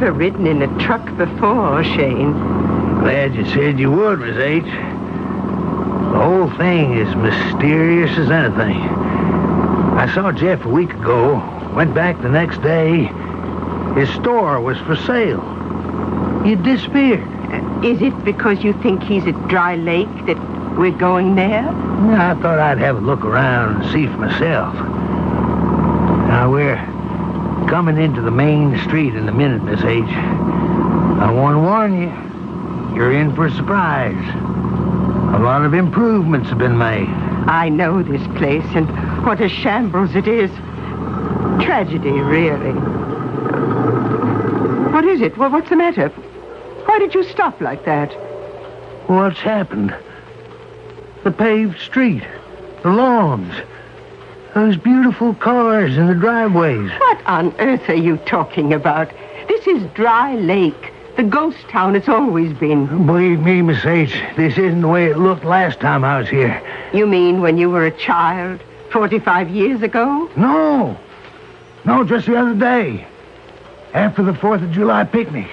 Never 0.00 0.12
ridden 0.12 0.46
in 0.46 0.62
a 0.62 0.78
truck 0.78 1.04
before, 1.18 1.84
Shane. 1.84 2.32
Glad 3.00 3.34
you 3.34 3.44
said 3.44 3.78
you 3.78 3.90
would, 3.90 4.20
Miss 4.20 4.36
H. 4.38 4.64
The 4.64 6.18
whole 6.18 6.48
thing 6.56 6.96
is 6.96 7.14
mysterious 7.16 8.10
as 8.16 8.30
anything. 8.30 8.80
I 8.80 10.10
saw 10.14 10.32
Jeff 10.32 10.64
a 10.64 10.68
week 10.70 10.94
ago, 10.94 11.34
went 11.76 11.92
back 11.94 12.20
the 12.22 12.30
next 12.30 12.62
day. 12.62 13.10
His 13.94 14.08
store 14.14 14.58
was 14.62 14.78
for 14.78 14.96
sale. 14.96 15.42
He 16.46 16.54
disappeared. 16.54 17.20
Uh, 17.52 17.82
Is 17.86 18.00
it 18.00 18.24
because 18.24 18.64
you 18.64 18.72
think 18.82 19.02
he's 19.02 19.26
at 19.26 19.48
Dry 19.48 19.76
Lake 19.76 20.08
that 20.24 20.38
we're 20.78 20.96
going 20.96 21.34
there? 21.34 21.60
No, 21.62 22.14
I 22.14 22.34
thought 22.40 22.58
I'd 22.58 22.78
have 22.78 22.96
a 22.96 23.00
look 23.00 23.22
around 23.22 23.82
and 23.82 23.92
see 23.92 24.06
for 24.06 24.16
myself. 24.16 24.74
Now, 26.26 26.50
we're 26.50 26.76
coming 27.70 27.98
into 27.98 28.20
the 28.20 28.32
main 28.32 28.76
street 28.80 29.14
in 29.14 29.28
a 29.28 29.32
minute, 29.32 29.62
Miss 29.62 29.80
H. 29.84 30.02
I 30.02 31.30
want 31.30 31.54
to 31.54 31.60
warn 31.60 32.02
you, 32.02 32.96
you're 32.96 33.12
in 33.12 33.32
for 33.36 33.46
a 33.46 33.50
surprise. 33.52 34.18
A 35.36 35.38
lot 35.38 35.64
of 35.64 35.72
improvements 35.72 36.48
have 36.48 36.58
been 36.58 36.76
made. 36.76 37.08
I 37.46 37.68
know 37.68 38.02
this 38.02 38.26
place 38.36 38.66
and 38.74 38.88
what 39.24 39.40
a 39.40 39.48
shambles 39.48 40.16
it 40.16 40.26
is. 40.26 40.50
Tragedy, 41.62 42.10
really. 42.10 42.72
What 44.90 45.04
is 45.04 45.20
it? 45.20 45.38
Well, 45.38 45.50
what's 45.50 45.70
the 45.70 45.76
matter? 45.76 46.08
Why 46.08 46.98
did 46.98 47.14
you 47.14 47.22
stop 47.22 47.60
like 47.60 47.84
that? 47.84 48.12
What's 49.08 49.38
happened? 49.38 49.94
The 51.22 51.30
paved 51.30 51.78
street, 51.78 52.24
the 52.82 52.90
lawns, 52.90 53.54
those 54.54 54.76
beautiful 54.76 55.34
cars 55.34 55.96
in 55.96 56.06
the 56.06 56.14
driveways. 56.14 56.90
What 56.90 57.26
on 57.26 57.54
earth 57.58 57.88
are 57.88 57.94
you 57.94 58.16
talking 58.18 58.72
about? 58.72 59.10
This 59.48 59.66
is 59.66 59.82
Dry 59.94 60.34
Lake, 60.36 60.92
the 61.16 61.22
ghost 61.22 61.58
town 61.68 61.96
it's 61.96 62.08
always 62.08 62.56
been. 62.58 63.06
Believe 63.06 63.40
me, 63.40 63.62
Miss 63.62 63.84
H, 63.84 64.12
this 64.36 64.58
isn't 64.58 64.80
the 64.80 64.88
way 64.88 65.06
it 65.06 65.18
looked 65.18 65.44
last 65.44 65.80
time 65.80 66.04
I 66.04 66.18
was 66.18 66.28
here. 66.28 66.62
You 66.92 67.06
mean 67.06 67.40
when 67.40 67.58
you 67.58 67.70
were 67.70 67.86
a 67.86 67.90
child, 67.90 68.60
45 68.92 69.50
years 69.50 69.82
ago? 69.82 70.30
No. 70.36 70.98
No, 71.84 72.04
just 72.04 72.26
the 72.26 72.36
other 72.36 72.54
day. 72.54 73.06
After 73.94 74.22
the 74.22 74.32
4th 74.32 74.64
of 74.64 74.72
July 74.72 75.04
picnic. 75.04 75.48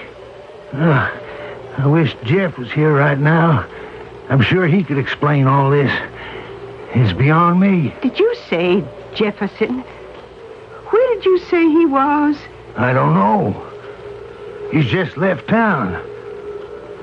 Ugh, 0.73 1.21
I 1.77 1.87
wish 1.87 2.15
Jeff 2.23 2.57
was 2.57 2.71
here 2.71 2.93
right 2.93 3.17
now. 3.17 3.65
I'm 4.29 4.41
sure 4.41 4.67
he 4.67 4.83
could 4.83 4.97
explain 4.97 5.47
all 5.47 5.69
this. 5.69 5.91
It's 6.93 7.13
beyond 7.13 7.59
me. 7.59 7.93
Did 8.01 8.17
you 8.19 8.35
say 8.49 8.83
Jefferson? 9.13 9.79
Where 10.89 11.15
did 11.15 11.25
you 11.25 11.37
say 11.39 11.61
he 11.69 11.85
was? 11.85 12.37
I 12.75 12.93
don't 12.93 13.13
know. 13.13 13.63
He's 14.71 14.85
just 14.85 15.17
left 15.17 15.47
town. 15.47 15.95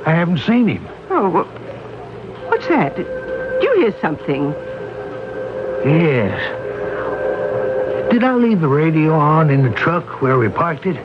I 0.07 0.11
haven't 0.15 0.39
seen 0.39 0.69
him. 0.69 0.87
Oh, 1.11 1.29
wha- 1.29 2.49
what's 2.49 2.67
that? 2.69 2.97
Did 2.97 3.07
you 3.63 3.75
hear 3.81 3.95
something? 4.01 4.51
Yes. 5.85 6.61
Did 8.11 8.23
I 8.25 8.35
leave 8.35 8.61
the 8.61 8.69
radio 8.69 9.15
on 9.15 9.51
in 9.51 9.63
the 9.63 9.71
truck 9.75 10.23
where 10.23 10.39
we 10.39 10.49
parked 10.49 10.87
it? 10.87 10.97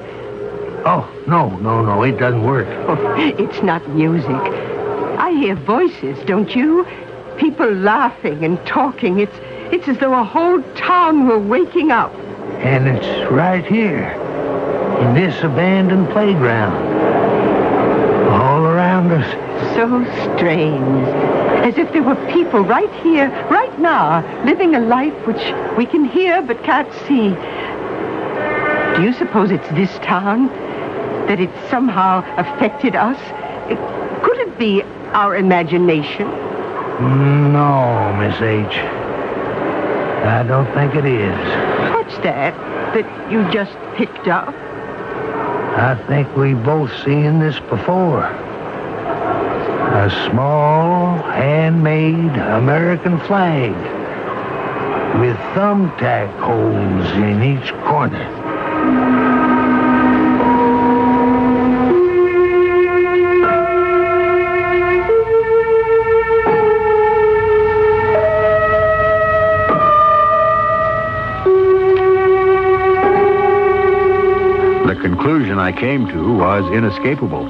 Oh, 0.85 1.09
no, 1.27 1.49
no, 1.57 1.83
no, 1.83 2.03
it 2.03 2.17
doesn't 2.17 2.43
work. 2.43 2.67
Oh, 2.87 3.15
it's 3.17 3.61
not 3.61 3.87
music. 3.89 4.29
I 4.29 5.31
hear 5.31 5.55
voices, 5.55 6.17
don't 6.25 6.55
you? 6.55 6.85
People 7.39 7.71
laughing 7.73 8.43
and 8.43 8.63
talking. 8.67 9.19
It's 9.19 9.35
it's 9.71 9.87
as 9.87 9.97
though 9.99 10.13
a 10.19 10.23
whole 10.23 10.61
town 10.75 11.27
were 11.27 11.39
waking 11.39 11.91
up. 11.91 12.13
And 12.59 12.87
it's 12.87 13.31
right 13.31 13.65
here, 13.65 14.09
in 15.01 15.13
this 15.13 15.41
abandoned 15.43 16.09
playground. 16.09 16.75
All 18.29 18.65
around 18.65 19.11
us. 19.11 19.75
So 19.75 20.03
strange. 20.35 21.07
As 21.65 21.77
if 21.77 21.91
there 21.93 22.03
were 22.03 22.15
people 22.33 22.61
right 22.61 22.91
here, 23.03 23.29
right 23.49 23.79
now, 23.79 24.21
living 24.43 24.75
a 24.75 24.79
life 24.79 25.13
which 25.27 25.53
we 25.77 25.85
can 25.85 26.03
hear 26.03 26.41
but 26.41 26.63
can't 26.63 26.91
see. 27.07 27.29
Do 28.97 29.03
you 29.03 29.13
suppose 29.13 29.51
it's 29.51 29.69
this 29.69 29.91
town? 29.99 30.47
That 31.27 31.39
it 31.39 31.51
somehow 31.69 32.23
affected 32.37 32.95
us? 32.95 33.19
It- 33.69 34.23
could 34.23 34.39
it 34.39 34.57
be 34.57 34.83
our 35.13 35.35
imagination? 35.35 36.27
No, 36.99 38.13
Miss 38.19 38.35
H. 38.41 38.75
I 40.25 40.43
don't 40.45 40.71
think 40.73 40.95
it 40.95 41.05
is. 41.05 41.93
What's 41.93 42.17
that 42.23 42.53
that 42.93 43.31
you 43.31 43.49
just 43.51 43.71
picked 43.95 44.27
up? 44.27 44.49
I 44.49 45.95
think 46.07 46.35
we've 46.35 46.61
both 46.61 46.91
seen 47.05 47.39
this 47.39 47.57
before. 47.69 48.25
A 48.25 50.09
small, 50.29 51.17
handmade 51.23 52.35
American 52.35 53.17
flag 53.21 53.71
with 55.21 55.37
thumbtack 55.55 56.37
holes 56.39 57.11
in 57.13 57.41
each 57.43 57.71
corner. 57.85 59.38
I 75.69 75.71
came 75.71 76.07
to 76.07 76.33
was 76.33 76.65
inescapable. 76.73 77.47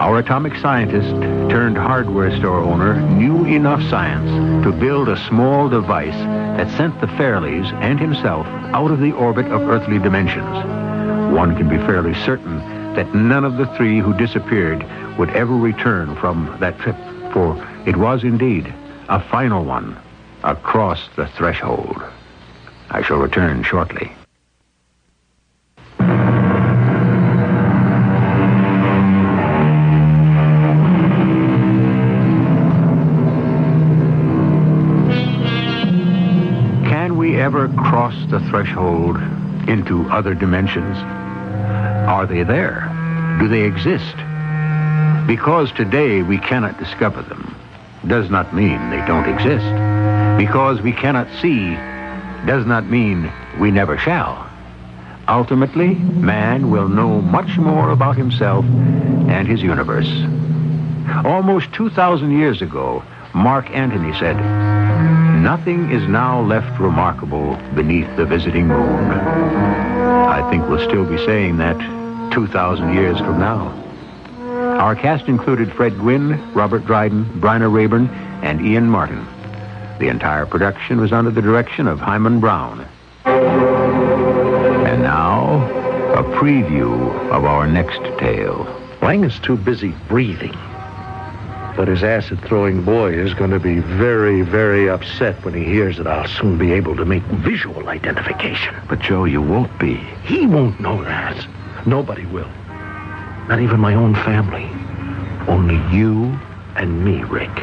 Our 0.00 0.20
atomic 0.20 0.56
scientist 0.56 1.10
turned 1.50 1.76
hardware 1.76 2.34
store 2.38 2.60
owner 2.60 2.98
knew 3.10 3.44
enough 3.44 3.82
science 3.90 4.64
to 4.64 4.72
build 4.72 5.10
a 5.10 5.22
small 5.28 5.68
device 5.68 6.16
that 6.56 6.74
sent 6.78 6.98
the 6.98 7.08
Fairleys 7.08 7.70
and 7.82 8.00
himself 8.00 8.46
out 8.72 8.90
of 8.90 9.00
the 9.00 9.12
orbit 9.12 9.44
of 9.52 9.68
earthly 9.68 9.98
dimensions. 9.98 10.56
One 11.34 11.54
can 11.58 11.68
be 11.68 11.76
fairly 11.76 12.14
certain 12.24 12.56
that 12.94 13.14
none 13.14 13.44
of 13.44 13.58
the 13.58 13.66
three 13.76 13.98
who 13.98 14.16
disappeared 14.16 14.82
would 15.18 15.28
ever 15.28 15.54
return 15.54 16.16
from 16.16 16.56
that 16.60 16.78
trip, 16.78 16.96
for 17.34 17.62
it 17.84 17.98
was 17.98 18.24
indeed 18.24 18.72
a 19.10 19.20
final 19.20 19.62
one 19.62 19.94
across 20.42 21.06
the 21.16 21.26
threshold. 21.26 22.02
I 22.88 23.02
shall 23.02 23.18
return 23.18 23.62
shortly. 23.62 24.10
Ever 37.46 37.68
cross 37.68 38.16
the 38.28 38.40
threshold 38.50 39.16
into 39.68 40.02
other 40.10 40.34
dimensions? 40.34 40.96
Are 42.08 42.26
they 42.26 42.42
there? 42.42 42.90
Do 43.38 43.46
they 43.46 43.62
exist? 43.62 44.16
Because 45.28 45.70
today 45.70 46.22
we 46.22 46.38
cannot 46.38 46.76
discover 46.80 47.22
them 47.22 47.54
does 48.08 48.30
not 48.30 48.52
mean 48.52 48.90
they 48.90 49.04
don't 49.06 49.28
exist. 49.32 49.64
Because 50.36 50.80
we 50.80 50.90
cannot 50.90 51.28
see 51.40 51.74
does 52.46 52.66
not 52.66 52.86
mean 52.86 53.32
we 53.60 53.70
never 53.70 53.96
shall. 53.96 54.50
Ultimately, 55.28 55.94
man 55.94 56.72
will 56.72 56.88
know 56.88 57.20
much 57.20 57.58
more 57.58 57.90
about 57.90 58.16
himself 58.16 58.64
and 58.64 59.46
his 59.46 59.62
universe. 59.62 60.10
Almost 61.24 61.72
2,000 61.74 62.36
years 62.36 62.60
ago, 62.60 63.04
Mark 63.34 63.70
Antony 63.70 64.18
said, 64.18 64.36
Nothing 65.42 65.90
is 65.90 66.06
now 66.08 66.40
left 66.40 66.80
remarkable 66.80 67.56
beneath 67.74 68.08
the 68.16 68.24
visiting 68.24 68.68
moon. 68.68 69.10
I 69.12 70.48
think 70.50 70.68
we'll 70.68 70.86
still 70.88 71.04
be 71.04 71.18
saying 71.24 71.58
that 71.58 71.78
2,000 72.32 72.94
years 72.94 73.18
from 73.18 73.38
now. 73.38 73.68
Our 74.80 74.96
cast 74.96 75.28
included 75.28 75.72
Fred 75.72 75.96
Gwynne, 75.98 76.52
Robert 76.52 76.84
Dryden, 76.86 77.24
Bryna 77.40 77.72
Raeburn, 77.72 78.08
and 78.42 78.60
Ian 78.60 78.88
Martin. 78.90 79.26
The 79.98 80.08
entire 80.08 80.46
production 80.46 81.00
was 81.00 81.12
under 81.12 81.30
the 81.30 81.42
direction 81.42 81.86
of 81.86 82.00
Himan 82.00 82.40
Brown. 82.40 82.86
And 83.26 85.02
now, 85.02 85.62
a 86.14 86.22
preview 86.22 87.10
of 87.30 87.44
our 87.44 87.66
next 87.66 88.00
tale. 88.18 88.66
Lang 89.02 89.22
is 89.22 89.38
too 89.40 89.56
busy 89.56 89.94
breathing. 90.08 90.56
But 91.76 91.88
his 91.88 92.02
acid 92.02 92.40
throwing 92.42 92.82
boy 92.82 93.12
is 93.12 93.34
going 93.34 93.50
to 93.50 93.60
be 93.60 93.80
very, 93.80 94.40
very 94.40 94.88
upset 94.88 95.44
when 95.44 95.52
he 95.52 95.62
hears 95.62 95.98
that 95.98 96.06
I'll 96.06 96.26
soon 96.26 96.56
be 96.56 96.72
able 96.72 96.96
to 96.96 97.04
make 97.04 97.22
visual 97.24 97.88
identification. 97.90 98.74
But, 98.88 99.00
Joe, 99.00 99.24
you 99.24 99.42
won't 99.42 99.78
be. 99.78 99.96
He 100.24 100.46
won't 100.46 100.80
know 100.80 101.04
that. 101.04 101.46
Nobody 101.86 102.24
will. 102.26 102.48
Not 103.48 103.60
even 103.60 103.78
my 103.78 103.94
own 103.94 104.14
family. 104.14 104.64
Only 105.46 105.76
you 105.94 106.38
and 106.76 107.04
me, 107.04 107.22
Rick. 107.24 107.54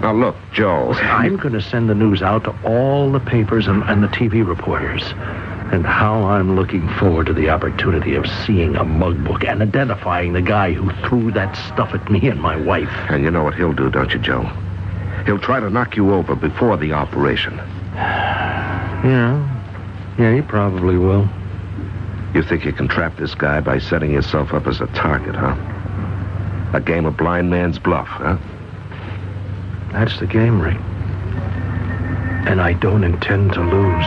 Now, 0.00 0.12
look, 0.12 0.36
Joe. 0.52 0.92
I'm 0.92 1.36
going 1.36 1.54
to 1.54 1.60
send 1.60 1.88
the 1.88 1.94
news 1.94 2.22
out 2.22 2.44
to 2.44 2.54
all 2.64 3.10
the 3.10 3.20
papers 3.20 3.66
and, 3.66 3.82
and 3.84 4.02
the 4.02 4.08
TV 4.08 4.46
reporters. 4.46 5.02
And 5.72 5.84
how 5.84 6.22
I'm 6.24 6.54
looking 6.54 6.88
forward 6.94 7.26
to 7.26 7.32
the 7.32 7.50
opportunity 7.50 8.14
of 8.14 8.24
seeing 8.46 8.76
a 8.76 8.84
mug 8.84 9.24
book 9.24 9.44
and 9.44 9.62
identifying 9.62 10.32
the 10.32 10.42
guy 10.42 10.72
who 10.72 10.90
threw 11.08 11.32
that 11.32 11.56
stuff 11.72 11.92
at 11.92 12.10
me 12.10 12.28
and 12.28 12.40
my 12.40 12.56
wife. 12.56 12.92
And 13.10 13.24
you 13.24 13.30
know 13.30 13.42
what 13.42 13.54
he'll 13.54 13.72
do, 13.72 13.90
don't 13.90 14.12
you, 14.12 14.18
Joe? 14.20 14.42
He'll 15.24 15.40
try 15.40 15.58
to 15.58 15.68
knock 15.68 15.96
you 15.96 16.14
over 16.14 16.34
before 16.36 16.76
the 16.76 16.92
operation. 16.92 17.60
Yeah. 19.04 19.52
Yeah, 20.18 20.34
he 20.34 20.40
probably 20.40 20.96
will. 20.96 21.28
You 22.34 22.42
think 22.42 22.64
you 22.64 22.72
can 22.72 22.88
trap 22.88 23.16
this 23.18 23.34
guy 23.34 23.60
by 23.60 23.78
setting 23.78 24.10
yourself 24.10 24.52
up 24.52 24.66
as 24.66 24.80
a 24.80 24.86
target, 24.88 25.34
huh? 25.34 25.54
A 26.74 26.80
game 26.80 27.04
of 27.04 27.16
blind 27.16 27.50
man's 27.50 27.78
bluff, 27.78 28.08
huh? 28.08 28.38
That's 29.92 30.18
the 30.18 30.26
game, 30.26 30.60
Rick. 30.60 30.78
And 32.48 32.60
I 32.60 32.72
don't 32.72 33.04
intend 33.04 33.52
to 33.52 33.60
lose. 33.60 34.06